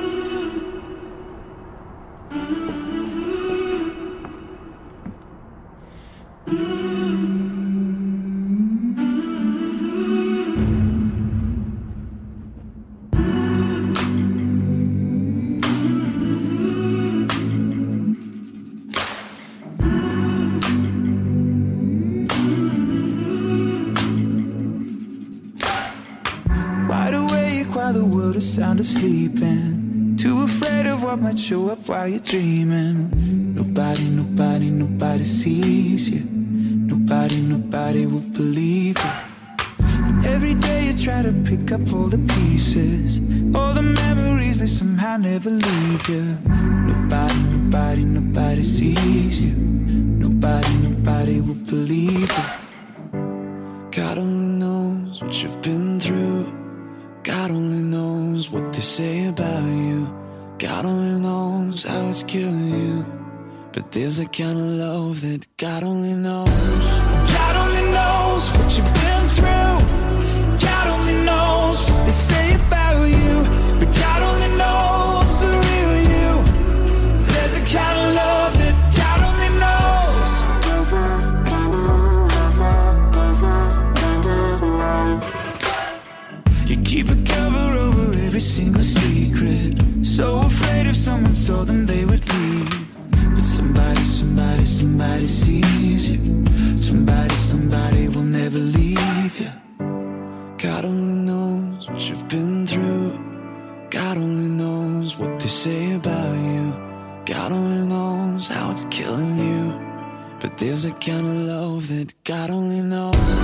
the 28.41 28.47
sound 28.47 28.79
of 28.79 28.85
sleeping. 28.87 30.17
Too 30.17 30.41
afraid 30.41 30.87
of 30.87 31.03
what 31.03 31.19
might 31.21 31.37
show 31.37 31.69
up 31.69 31.87
while 31.87 32.07
you're 32.07 32.19
dreaming. 32.19 33.53
Nobody, 33.53 34.09
nobody, 34.09 34.71
nobody 34.71 35.25
sees 35.25 36.09
you. 36.09 36.23
Nobody, 36.91 37.39
nobody 37.39 38.07
will 38.07 38.27
believe 38.39 38.97
you. 38.97 39.11
And 40.07 40.25
every 40.25 40.55
day 40.55 40.87
you 40.87 40.93
try 40.97 41.21
to 41.21 41.31
pick 41.49 41.71
up 41.71 41.93
all 41.93 42.09
the 42.15 42.21
pieces, 42.33 43.19
all 43.55 43.73
the 43.75 43.83
memories 43.83 44.57
that 44.57 44.69
somehow 44.69 45.17
never 45.17 45.51
leave 45.51 46.09
you. 46.09 46.23
Nobody, 46.89 47.39
nobody, 47.55 48.03
nobody 48.03 48.63
sees 48.63 49.39
you. 49.39 49.53
Nobody, 50.23 50.73
nobody 50.87 51.41
will 51.41 51.61
believe 51.73 52.31
you. 52.31 52.60
There's 63.91 64.19
a 64.19 64.25
kind 64.25 64.57
of 64.57 64.65
love 64.65 65.21
that 65.21 65.45
God 65.57 65.83
only 65.83 66.13
knows. 66.13 66.90
God 104.11 104.23
only 104.23 104.51
knows 104.51 105.17
what 105.17 105.39
they 105.39 105.47
say 105.47 105.93
about 105.93 106.35
you. 106.35 106.73
God 107.23 107.53
only 107.53 107.87
knows 107.87 108.49
how 108.49 108.69
it's 108.71 108.83
killing 108.91 109.37
you. 109.37 109.79
But 110.41 110.57
there's 110.57 110.83
a 110.83 110.91
kind 110.91 111.25
of 111.25 111.33
love 111.33 111.87
that 111.87 112.21
God 112.25 112.49
only 112.49 112.81
knows. 112.81 113.40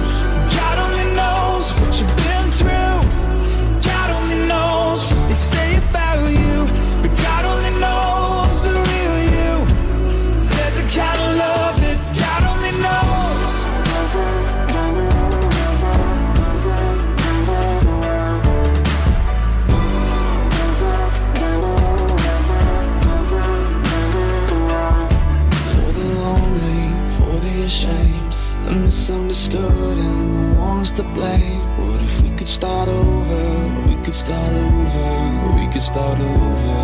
Start 32.57 32.89
over? 32.89 33.87
We 33.87 33.95
could 34.03 34.15
start 34.15 34.51
over. 34.51 35.55
We 35.57 35.67
could 35.67 35.85
start 35.91 36.19
over. 36.19 36.77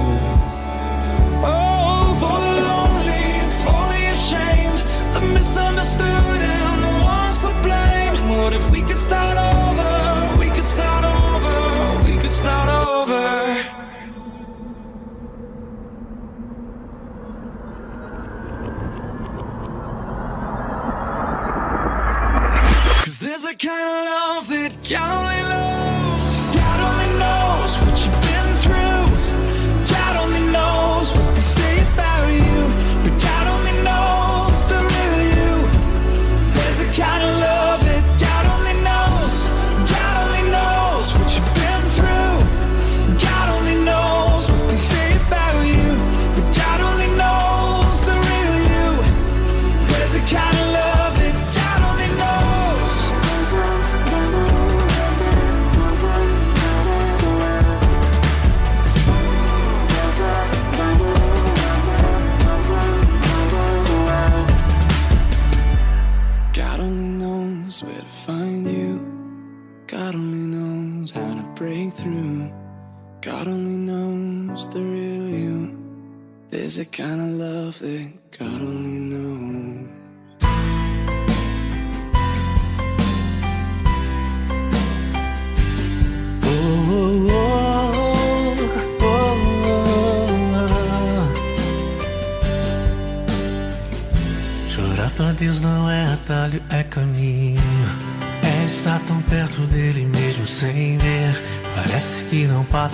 Oh, 1.44 2.14
for 2.22 2.38
the 2.46 2.54
lonely, 2.70 3.28
for 3.64 3.84
the 3.94 4.02
ashamed, 4.14 4.80
the 5.16 5.22
misunderstood, 5.34 6.42
and 6.60 6.78
the 6.86 6.94
ones 7.16 7.38
to 7.42 7.52
blame. 7.66 8.14
What 8.30 8.54
if 8.54 8.70
we 8.70 8.82
could 8.82 9.00
start 9.00 9.36
over? 9.36 9.92
We 10.42 10.48
could 10.56 10.70
start 10.76 11.04
over. 11.06 11.56
We 12.08 12.18
could 12.22 12.36
start 12.44 12.70
over. 12.70 13.24
Cause 23.04 23.18
there's 23.18 23.44
a 23.44 23.56
kind 23.56 23.90
of 23.96 24.00
love 24.12 24.48
that 24.50 24.78
can 24.84 25.10
only 25.10 25.33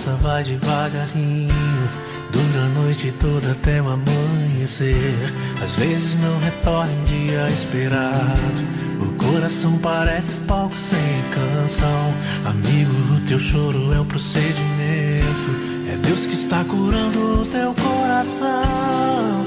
passa, 0.00 0.16
vai 0.16 0.42
devagarinho. 0.42 1.90
Dura 2.32 2.64
a 2.64 2.80
noite 2.80 3.12
toda 3.12 3.52
até 3.52 3.82
o 3.82 3.88
amanhecer. 3.88 5.32
Às 5.62 5.74
vezes 5.76 6.18
não 6.20 6.38
retorna 6.38 6.92
em 6.92 7.04
dia 7.04 7.48
esperado. 7.48 8.80
O 9.00 9.14
coração 9.14 9.78
parece 9.78 10.34
palco 10.46 10.76
sem 10.78 10.98
canção. 11.30 12.14
Amigo, 12.44 12.92
o 13.14 13.20
teu 13.26 13.38
choro 13.38 13.92
é 13.92 14.00
um 14.00 14.06
procedimento. 14.06 15.70
É 15.92 15.96
Deus 15.96 16.26
que 16.26 16.34
está 16.34 16.64
curando 16.64 17.42
o 17.42 17.46
teu 17.46 17.74
coração. 17.74 19.46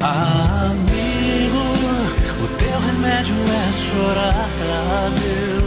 Amigo, 0.00 1.58
o 2.42 2.48
teu 2.58 2.80
remédio 2.80 3.36
é 3.36 3.72
chorar 3.72 4.48
pra 4.58 5.08
Deus. 5.20 5.61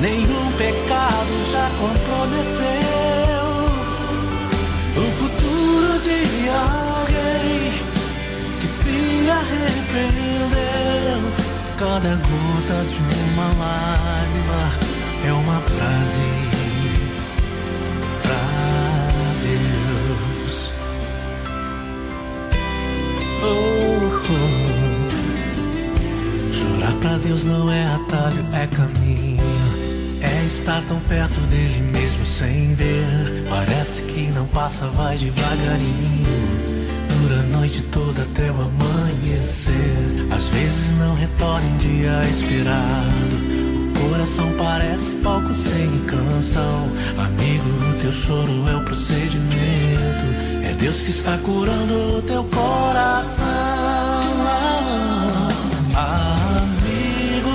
Nenhum 0.00 0.52
pecado 0.52 1.32
já 1.52 1.70
comprometeu 1.78 2.90
o 4.96 5.02
futuro 5.18 6.00
de 6.00 6.48
alguém 6.48 7.72
que 8.60 8.66
se 8.66 9.30
arrependeu. 9.30 11.20
Cada 11.78 12.16
gota 12.16 12.84
de 12.84 12.98
uma 13.32 13.48
lágrima 13.58 14.62
é 15.26 15.32
uma 15.32 15.60
frase. 15.60 16.50
Oh, 23.42 24.00
oh. 24.28 24.50
Chorar 26.52 26.94
pra 27.00 27.16
Deus 27.16 27.44
não 27.44 27.72
é 27.72 27.86
atalho, 27.86 28.44
é 28.52 28.66
caminho. 28.66 29.59
Estar 30.60 30.82
tão 30.82 31.00
perto 31.00 31.40
dele 31.48 31.80
mesmo 31.90 32.24
sem 32.26 32.74
ver. 32.74 33.46
Parece 33.48 34.02
que 34.02 34.30
não 34.32 34.46
passa, 34.48 34.86
vai 34.88 35.16
devagarinho. 35.16 36.26
Dura 37.08 37.40
a 37.40 37.42
noite 37.44 37.80
toda 37.84 38.20
até 38.20 38.50
o 38.50 38.60
amanhecer. 38.60 40.28
Às 40.30 40.44
vezes 40.48 40.90
não 40.98 41.14
retorna 41.14 41.66
em 41.66 41.76
dia 41.78 42.20
esperado. 42.30 43.36
O 43.74 44.10
coração 44.10 44.52
parece 44.58 45.12
palco 45.22 45.54
sem 45.54 45.88
canção. 46.00 46.90
Amigo, 47.16 47.68
o 47.90 48.00
teu 48.02 48.12
choro 48.12 48.68
é 48.68 48.76
o 48.76 48.84
procedimento. 48.84 50.26
É 50.62 50.74
Deus 50.78 51.00
que 51.00 51.10
está 51.10 51.38
curando 51.38 52.18
o 52.18 52.22
teu 52.22 52.44
coração. 52.44 53.46
Amigo, 55.96 57.48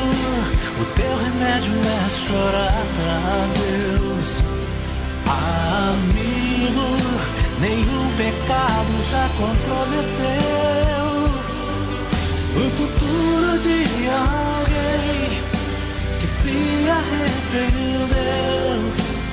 o 0.82 0.86
teu 0.96 1.18
remédio 1.20 1.72
é 1.72 2.06
chorar 2.10 2.65
nenhum 7.60 8.16
pecado 8.18 8.92
já 9.10 9.30
comprometeu 9.38 10.76
o 12.56 12.70
futuro 12.72 13.60
de 13.60 13.80
alguém 14.10 15.42
que 16.20 16.28
se 16.28 16.90
arrependeu. 16.90 18.16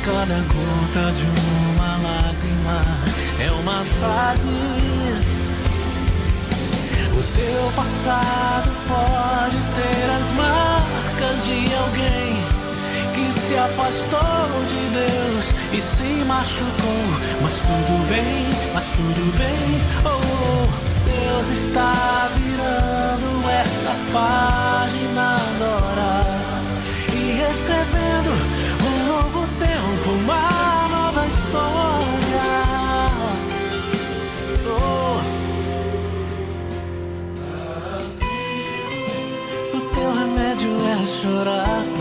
Cada 0.04 0.38
gota 0.40 1.12
de 1.12 1.26
uma 1.26 1.96
lágrima 1.98 2.78
é 3.40 3.50
uma 3.52 3.84
frase. 4.00 4.48
O 7.12 7.22
teu 7.36 7.72
passado 7.76 8.70
pode 8.88 9.56
ter 9.56 10.10
as 10.10 10.28
marcas 10.32 11.44
de 11.44 11.74
alguém 11.74 12.61
que 13.22 13.32
se 13.40 13.56
afastou 13.56 14.64
de 14.68 14.82
Deus 14.90 15.44
e 15.72 15.80
se 15.80 16.24
machucou. 16.24 17.04
Mas 17.42 17.54
tudo 17.54 18.08
bem, 18.08 18.46
mas 18.74 18.84
tudo 18.88 19.36
bem. 19.38 19.80
Oh. 20.04 20.66
Deus 21.04 21.48
está 21.50 22.28
virando 22.36 23.48
essa 23.50 23.94
página 24.12 25.36
agora 25.36 26.12
e 27.12 27.40
escrevendo 27.52 28.32
um 28.86 28.96
novo 29.06 29.40
tempo, 29.58 30.10
uma 30.24 30.88
nova 30.88 31.26
história. 31.26 32.50
Oh. 34.66 35.20
O 39.76 39.80
teu 39.94 40.10
remédio 40.14 40.72
é 40.90 41.04
chorar 41.04 41.91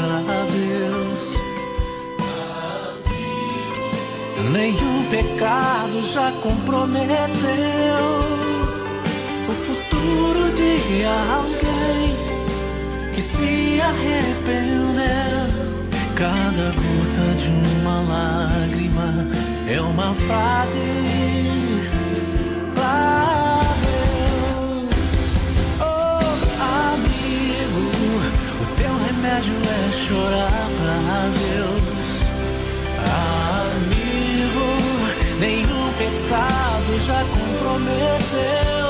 Nenhum 4.52 5.06
pecado 5.10 6.04
já 6.12 6.30
comprometeu 6.44 7.16
o 9.48 9.52
futuro 9.54 10.52
de 10.54 11.06
alguém 11.06 12.16
que 13.16 13.22
se 13.22 13.80
arrependeu. 13.82 15.02
Cada 16.16 16.74
gota 16.74 17.34
de 17.40 17.50
uma 17.80 18.02
lágrima 18.02 19.26
é 19.70 19.80
uma 19.80 20.14
frase 20.14 20.80
pra 22.76 23.62
Deus. 23.82 24.90
Oh, 25.80 26.20
amigo, 26.92 27.84
o 28.60 28.66
teu 28.76 28.94
remédio 29.06 29.56
é 29.56 29.92
chorar 29.94 30.68
pra 30.78 31.30
Deus. 31.40 31.91
Nenhum 35.42 35.92
pecado 35.98 37.06
já 37.06 37.26
comprometeu 37.26 38.82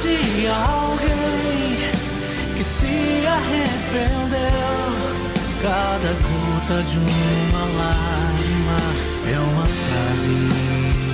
de 0.00 0.46
alguém 0.46 1.90
que 2.56 2.64
se 2.64 3.26
arrependeu. 3.26 4.40
Cada 5.62 6.12
gota 6.14 6.82
de 6.82 6.98
uma 6.98 7.64
lágrima 7.76 8.78
é 9.30 9.38
uma 9.38 9.66
frase 9.66 11.09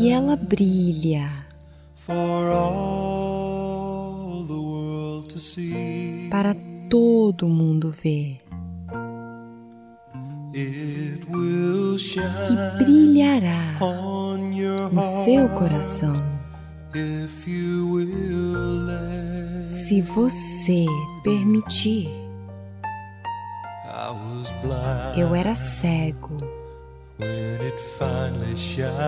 e 0.00 0.08
ela 0.10 0.36
brilha 0.36 1.28
for 1.94 2.50
all 2.52 3.66
the 4.46 4.52
world 4.52 5.28
to 5.28 5.38
see. 5.38 6.28
para 6.30 6.54
todo 6.88 7.48
mundo 7.48 7.90
ver 7.90 8.38
e 10.54 11.18
shine 11.98 12.56
brilhará 12.78 13.78
no 14.92 15.06
seu 15.24 15.48
coração 15.50 16.12
if 16.94 17.48
you 17.48 17.94
will 17.94 18.86
let. 18.86 19.68
se 19.68 20.00
você 20.02 20.86
permitir. 21.24 22.08
I 23.86 24.10
was 24.10 24.52
blind 24.62 25.18
Eu 25.18 25.34
era 25.34 25.54
cego 25.56 26.53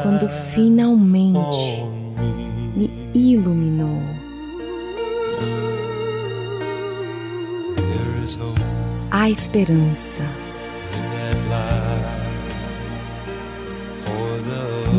quando 0.03 0.29
finalmente 0.55 1.83
me. 2.77 3.11
iluminou. 3.15 4.01
Há 9.11 9.31
esperança 9.31 10.25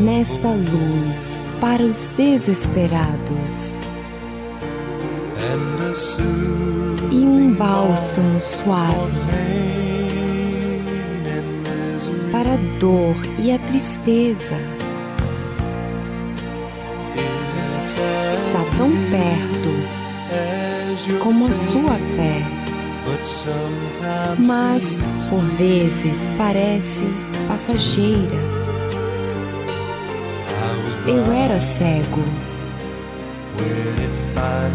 nessa 0.03 0.49
luz 0.49 1.39
para 1.59 1.83
os 1.83 2.07
desesperados 2.15 3.79
e 7.11 7.15
um 7.15 7.53
bálsamo 7.53 8.39
suave. 8.39 9.66
Para 12.37 12.53
a 12.53 12.57
dor 12.79 13.15
e 13.39 13.51
a 13.51 13.57
tristeza. 13.57 14.55
Está 18.35 18.59
tão 18.77 18.91
perto 19.09 19.71
como 21.23 21.47
a 21.47 21.51
sua 21.51 21.95
fé, 22.15 22.45
mas 24.45 24.83
por 25.27 25.43
vezes 25.57 26.29
parece 26.37 27.05
passageira. 27.47 28.37
Eu 31.07 31.31
era 31.31 31.59
cego 31.59 32.23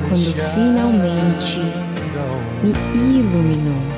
quando 0.08 0.34
finalmente 0.52 1.60
me 2.64 3.20
iluminou. 3.20 3.91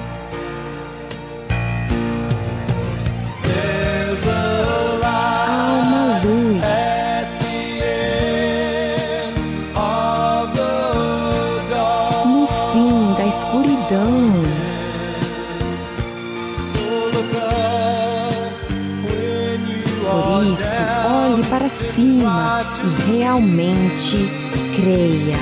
Realmente 23.25 24.29
creia. 24.77 25.39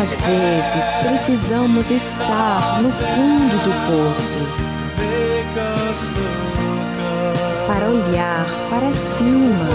Às 0.00 0.08
vezes 0.26 0.84
precisamos 1.02 1.90
estar 1.90 2.80
no 2.80 2.90
fundo 2.90 3.56
do 3.64 3.72
poço 3.86 4.42
para 7.66 7.86
olhar 7.86 8.46
para 8.70 8.90
cima. 8.94 9.68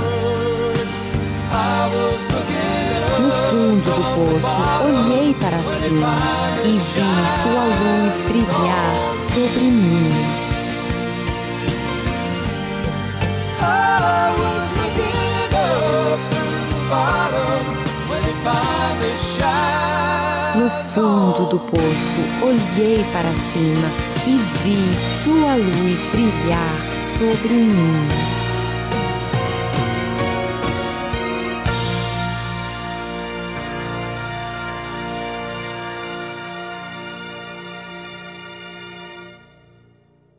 No 3.20 3.30
fundo 3.52 3.86
do 3.86 4.02
poço, 4.16 4.62
olhei 4.84 5.36
para 5.36 5.60
cima 5.60 6.18
e 6.64 6.72
vi 6.72 6.80
sua 7.44 7.66
luz 7.66 8.22
brilhar 8.24 8.94
sobre 9.32 9.62
mim. 9.62 10.39
No 20.56 20.70
fundo 20.92 21.46
do 21.50 21.60
poço, 21.60 22.22
olhei 22.42 23.04
para 23.14 23.32
cima 23.36 23.88
e 24.26 24.38
vi 24.64 24.96
sua 25.24 25.56
luz 25.56 26.06
brilhar 26.08 26.74
sobre 27.16 27.54
mim. 27.54 28.40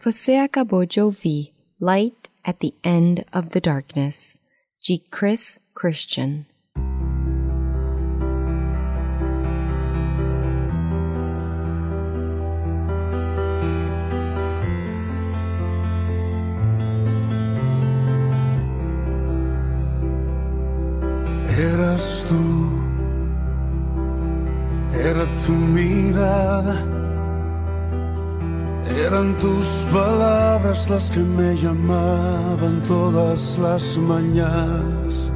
Você 0.03 0.35
acabou 0.35 0.85
de 0.85 1.01
ouvir 1.01 1.53
Light 1.81 2.17
at 2.43 2.57
the 2.59 2.73
End 2.83 3.25
of 3.33 3.51
the 3.51 3.61
Darkness, 3.61 4.41
de 4.83 4.99
Chris 4.99 5.61
Christian. 5.81 6.45
Eras 21.49 22.27
tú, 22.29 22.45
era 24.93 25.25
tu 25.47 25.53
mirada, 25.53 26.77
eran 29.07 29.39
tus 29.39 29.67
palabras 29.91 30.91
las 30.91 31.11
que 31.11 31.21
me 31.21 31.57
llamaban 31.57 32.83
todas 32.83 33.57
las 33.57 33.97
mañanas. 33.97 35.33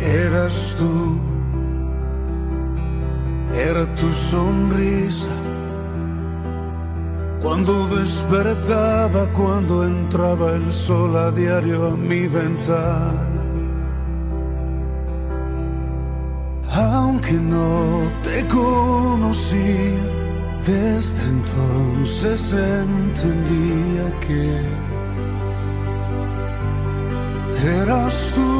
Eras 0.00 0.74
tú, 0.78 1.18
era 3.54 3.84
tu 3.94 4.10
sonrisa. 4.12 5.30
Cuando 7.42 7.86
despertaba, 7.88 9.26
cuando 9.32 9.84
entraba 9.84 10.52
el 10.52 10.72
sol 10.72 11.16
a 11.16 11.30
diario 11.30 11.88
a 11.88 11.96
mi 11.96 12.26
ventana. 12.26 13.44
Aunque 16.72 17.32
no 17.32 18.10
te 18.22 18.46
conocí, 18.46 19.96
desde 20.66 21.22
entonces 21.28 22.52
entendía 22.52 24.20
que 24.20 24.60
eras 27.82 28.32
tú, 28.34 28.59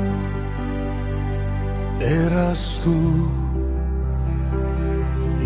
Eras 2.03 2.81
tú, 2.83 3.29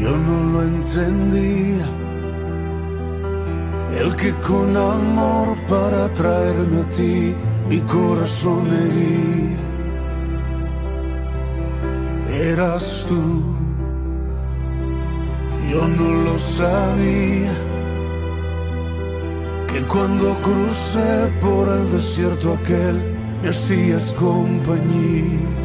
yo 0.02 0.18
no 0.18 0.53
lo 0.53 0.64
entendía, 0.64 1.86
el 3.99 4.15
que 4.15 4.34
con 4.36 4.77
amor 4.77 5.57
para 5.68 6.14
traerme 6.14 6.82
a 6.82 6.90
ti 6.91 7.36
mi 7.68 7.82
corazón 7.82 8.68
hería 8.68 9.65
eras 12.52 13.06
tú. 13.07 13.44
Yo 15.69 15.88
no 15.88 16.23
lo 16.23 16.38
sabía, 16.40 17.53
que 19.68 19.82
cuando 19.88 20.38
crucé 20.41 21.32
por 21.41 21.68
el 21.68 21.91
desierto 21.91 22.53
aquel 22.53 22.98
me 23.41 23.49
hacías 23.49 24.15
compañía. 24.18 25.64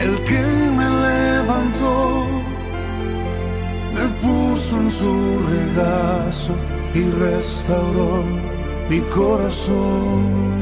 el 0.00 0.14
que 0.24 0.42
me 0.78 0.88
levantó, 1.06 2.26
me 3.94 4.06
puso 4.22 4.76
en 4.80 4.90
su 4.90 5.14
regazo 5.54 6.54
y 6.94 7.02
restauró 7.26 8.24
mi 8.88 9.00
corazón. 9.14 10.60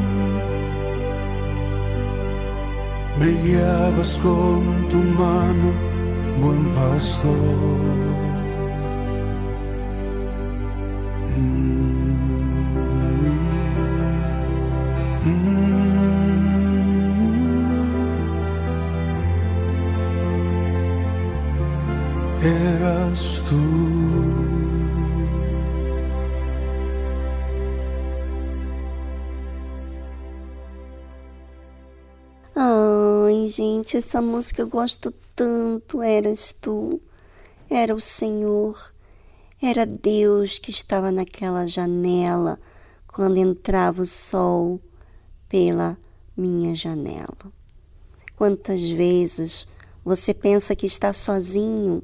me 3.18 3.32
guiabas 3.42 4.20
con 4.22 4.88
tu 4.90 4.98
mano, 4.98 5.72
buen 6.40 6.64
pastor. 6.74 8.17
Gente, 33.58 33.96
essa 33.96 34.22
música 34.22 34.62
eu 34.62 34.68
gosto 34.68 35.12
tanto. 35.34 36.00
Eras 36.00 36.52
tu, 36.52 37.00
era 37.68 37.92
o 37.92 37.98
Senhor, 37.98 38.94
era 39.60 39.84
Deus 39.84 40.60
que 40.60 40.70
estava 40.70 41.10
naquela 41.10 41.66
janela 41.66 42.60
quando 43.08 43.36
entrava 43.36 44.02
o 44.02 44.06
sol 44.06 44.80
pela 45.48 45.98
minha 46.36 46.72
janela. 46.72 47.52
Quantas 48.36 48.88
vezes 48.88 49.66
você 50.04 50.32
pensa 50.32 50.76
que 50.76 50.86
está 50.86 51.12
sozinho 51.12 52.00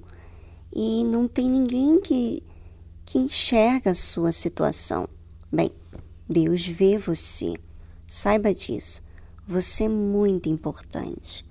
e 0.75 1.05
não 1.05 1.29
tem 1.29 1.49
ninguém 1.49 2.01
que, 2.01 2.43
que 3.07 3.17
enxerga 3.17 3.93
a 3.93 3.95
sua 3.95 4.33
situação? 4.33 5.09
Bem, 5.53 5.71
Deus 6.29 6.67
vê 6.67 6.99
você. 6.99 7.55
Saiba 8.09 8.53
disso. 8.53 9.04
Você 9.47 9.85
é 9.85 9.89
muito 9.89 10.49
importante. 10.49 11.45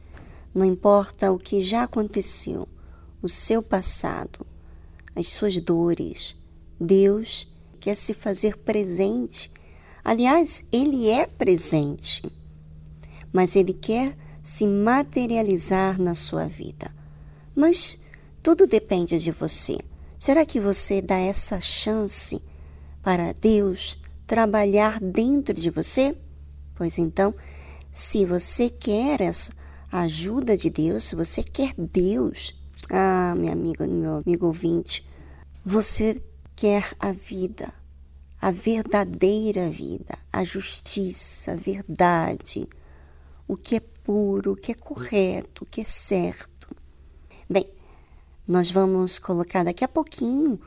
Não 0.53 0.65
importa 0.65 1.31
o 1.31 1.37
que 1.37 1.61
já 1.61 1.83
aconteceu, 1.83 2.67
o 3.21 3.29
seu 3.29 3.61
passado, 3.61 4.45
as 5.15 5.27
suas 5.27 5.59
dores, 5.59 6.35
Deus 6.79 7.47
quer 7.79 7.95
se 7.95 8.13
fazer 8.13 8.57
presente. 8.57 9.51
Aliás, 10.03 10.63
Ele 10.71 11.09
é 11.09 11.25
presente, 11.27 12.23
mas 13.31 13.55
Ele 13.55 13.73
quer 13.73 14.17
se 14.41 14.67
materializar 14.67 15.99
na 15.99 16.15
sua 16.15 16.47
vida. 16.47 16.93
Mas 17.55 17.99
tudo 18.41 18.67
depende 18.67 19.19
de 19.19 19.31
você. 19.31 19.77
Será 20.17 20.45
que 20.45 20.59
você 20.59 21.01
dá 21.01 21.17
essa 21.17 21.61
chance 21.61 22.43
para 23.01 23.33
Deus 23.33 23.99
trabalhar 24.25 24.99
dentro 24.99 25.53
de 25.53 25.69
você? 25.69 26.17
Pois 26.75 26.97
então, 26.97 27.33
se 27.93 28.25
você 28.25 28.71
quer 28.71 29.19
a 29.91 30.01
ajuda 30.01 30.57
de 30.57 30.71
Deus, 30.71 31.03
se 31.03 31.15
você 31.15 31.43
quer 31.43 31.75
Deus, 31.77 32.55
ah, 32.89 33.35
minha 33.37 33.53
amiga, 33.53 33.85
meu 33.85 34.15
amigo 34.25 34.47
ouvinte, 34.47 35.07
você 35.63 36.19
quer 36.55 36.91
a 36.99 37.11
vida, 37.11 37.71
a 38.41 38.49
verdadeira 38.49 39.69
vida, 39.69 40.17
a 40.31 40.43
justiça, 40.43 41.51
a 41.51 41.55
verdade, 41.55 42.67
o 43.47 43.55
que 43.55 43.75
é 43.75 43.79
puro, 43.79 44.53
o 44.53 44.55
que 44.55 44.71
é 44.71 44.75
correto, 44.75 45.63
o 45.63 45.67
que 45.67 45.81
é 45.81 45.85
certo. 45.85 46.75
Bem, 47.47 47.69
nós 48.47 48.71
vamos 48.71 49.19
colocar 49.19 49.63
daqui 49.63 49.85
a 49.85 49.87
pouquinho 49.87 50.59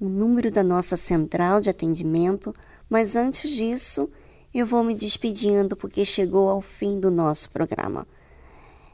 o 0.00 0.08
número 0.08 0.50
da 0.50 0.64
nossa 0.64 0.96
central 0.96 1.60
de 1.60 1.70
atendimento, 1.70 2.52
mas 2.90 3.14
antes 3.14 3.52
disso, 3.52 4.10
eu 4.58 4.64
vou 4.64 4.82
me 4.82 4.94
despedindo 4.94 5.76
porque 5.76 6.02
chegou 6.02 6.48
ao 6.48 6.62
fim 6.62 6.98
do 6.98 7.10
nosso 7.10 7.50
programa. 7.50 8.08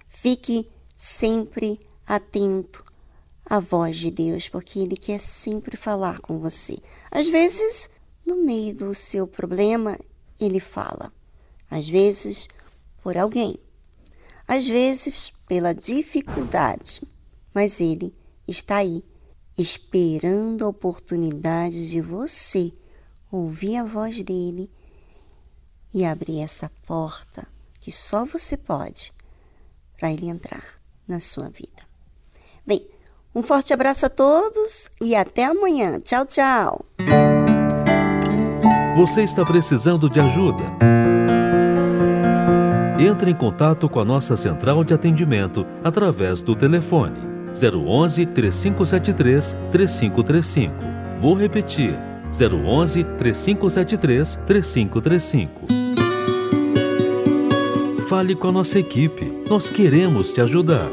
Fique 0.09 0.69
sempre 0.97 1.79
atento 2.05 2.85
a 3.47 3.61
voz 3.61 3.97
de 3.97 4.11
Deus, 4.11 4.49
porque 4.49 4.81
Ele 4.81 4.97
quer 4.97 5.21
sempre 5.21 5.77
falar 5.77 6.19
com 6.19 6.41
você. 6.41 6.79
Às 7.13 7.29
vezes, 7.29 7.89
no 8.27 8.45
meio 8.45 8.75
do 8.75 8.93
seu 8.93 9.25
problema, 9.25 9.97
Ele 10.41 10.59
fala. 10.59 11.13
Às 11.71 11.89
vezes, 11.89 12.49
por 13.01 13.17
alguém. 13.17 13.57
Às 14.49 14.67
vezes, 14.67 15.33
pela 15.47 15.73
dificuldade. 15.73 17.03
Mas 17.55 17.81
Ele 17.81 18.13
está 18.49 18.79
aí, 18.79 19.05
esperando 19.57 20.65
a 20.65 20.69
oportunidade 20.69 21.89
de 21.89 22.01
você 22.01 22.73
ouvir 23.31 23.77
a 23.77 23.85
voz 23.85 24.21
dele 24.25 24.69
e 25.95 26.05
abrir 26.05 26.41
essa 26.41 26.71
porta 26.87 27.47
que 27.81 27.91
só 27.91 28.25
você 28.25 28.57
pode 28.57 29.13
para 29.99 30.13
ele 30.13 30.29
entrar 30.29 30.65
na 31.07 31.21
sua 31.21 31.49
vida. 31.49 31.83
Bem, 32.67 32.87
um 33.35 33.43
forte 33.43 33.73
abraço 33.73 34.07
a 34.07 34.09
todos 34.09 34.91
e 35.01 35.15
até 35.15 35.45
amanhã. 35.45 35.99
Tchau, 35.99 36.25
tchau. 36.27 36.85
Você 38.97 39.23
está 39.23 39.45
precisando 39.45 40.09
de 40.09 40.21
ajuda? 40.21 40.65
Entre 43.01 43.31
em 43.31 43.35
contato 43.35 43.89
com 43.89 44.01
a 44.01 44.05
nossa 44.05 44.37
central 44.37 44.85
de 44.85 44.95
atendimento 44.95 45.67
através 45.83 46.43
do 46.43 46.55
telefone 46.55 47.19
011 47.53 48.27
3573 48.27 49.57
3535. 49.71 50.75
Vou 51.19 51.35
repetir: 51.35 51.99
011 52.31 53.05
3573 53.19 54.39
3535. 54.47 55.82
Fale 58.13 58.35
com 58.35 58.49
a 58.49 58.53
nossa 58.53 58.79
equipe, 58.79 59.33
nós 59.49 59.71
queremos 59.71 60.33
te 60.33 60.43
ajudar. 60.43 60.91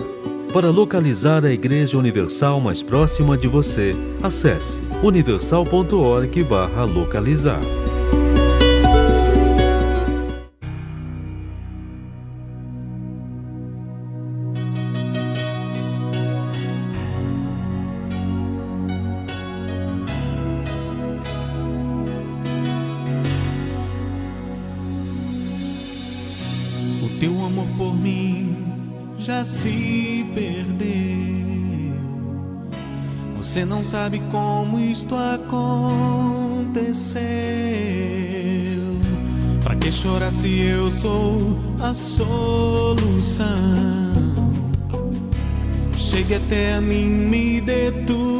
Para 0.53 0.69
localizar 0.69 1.43
a 1.43 1.51
Igreja 1.51 1.97
Universal 1.97 2.61
mais 2.61 2.81
próxima 2.81 3.37
de 3.37 3.45
você, 3.45 3.93
acesse 4.23 4.81
universal.org/localizar. 5.03 7.59
não 33.79 33.83
sabe 33.85 34.21
como 34.29 34.77
isto 34.77 35.15
aconteceu. 35.15 37.21
Pra 39.63 39.73
que 39.73 39.89
chorar 39.89 40.33
se 40.33 40.59
eu 40.59 40.91
sou 40.91 41.57
a 41.79 41.93
solução? 41.93 43.47
Chegue 45.95 46.35
até 46.35 46.73
a 46.73 46.81
mim, 46.81 47.05
me 47.05 47.61
dê 47.61 47.89
tua 48.05 48.38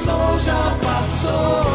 Passou, 0.00 0.40
já 0.40 0.78
passou. 0.82 1.69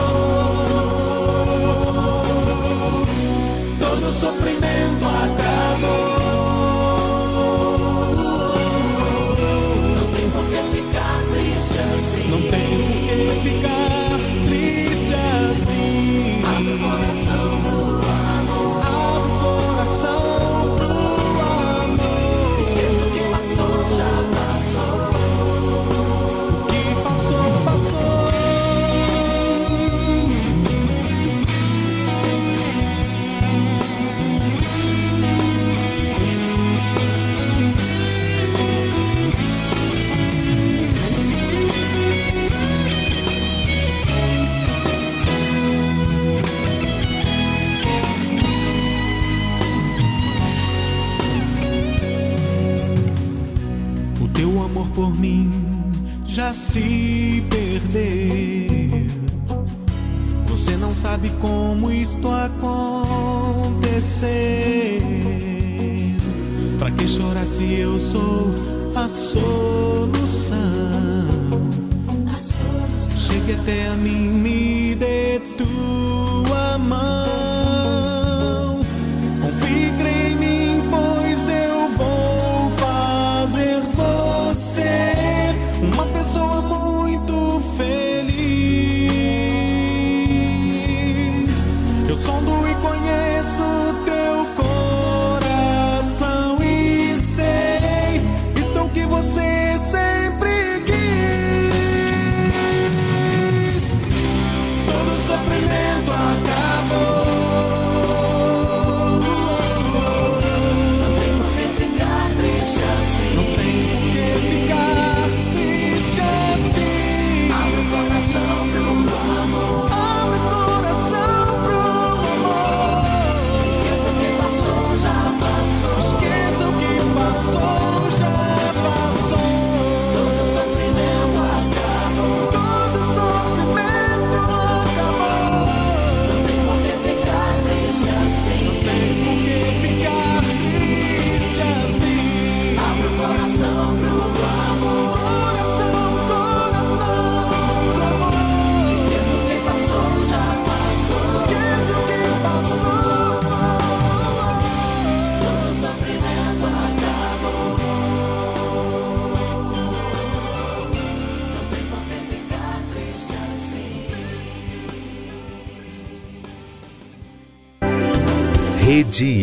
A 69.05 69.64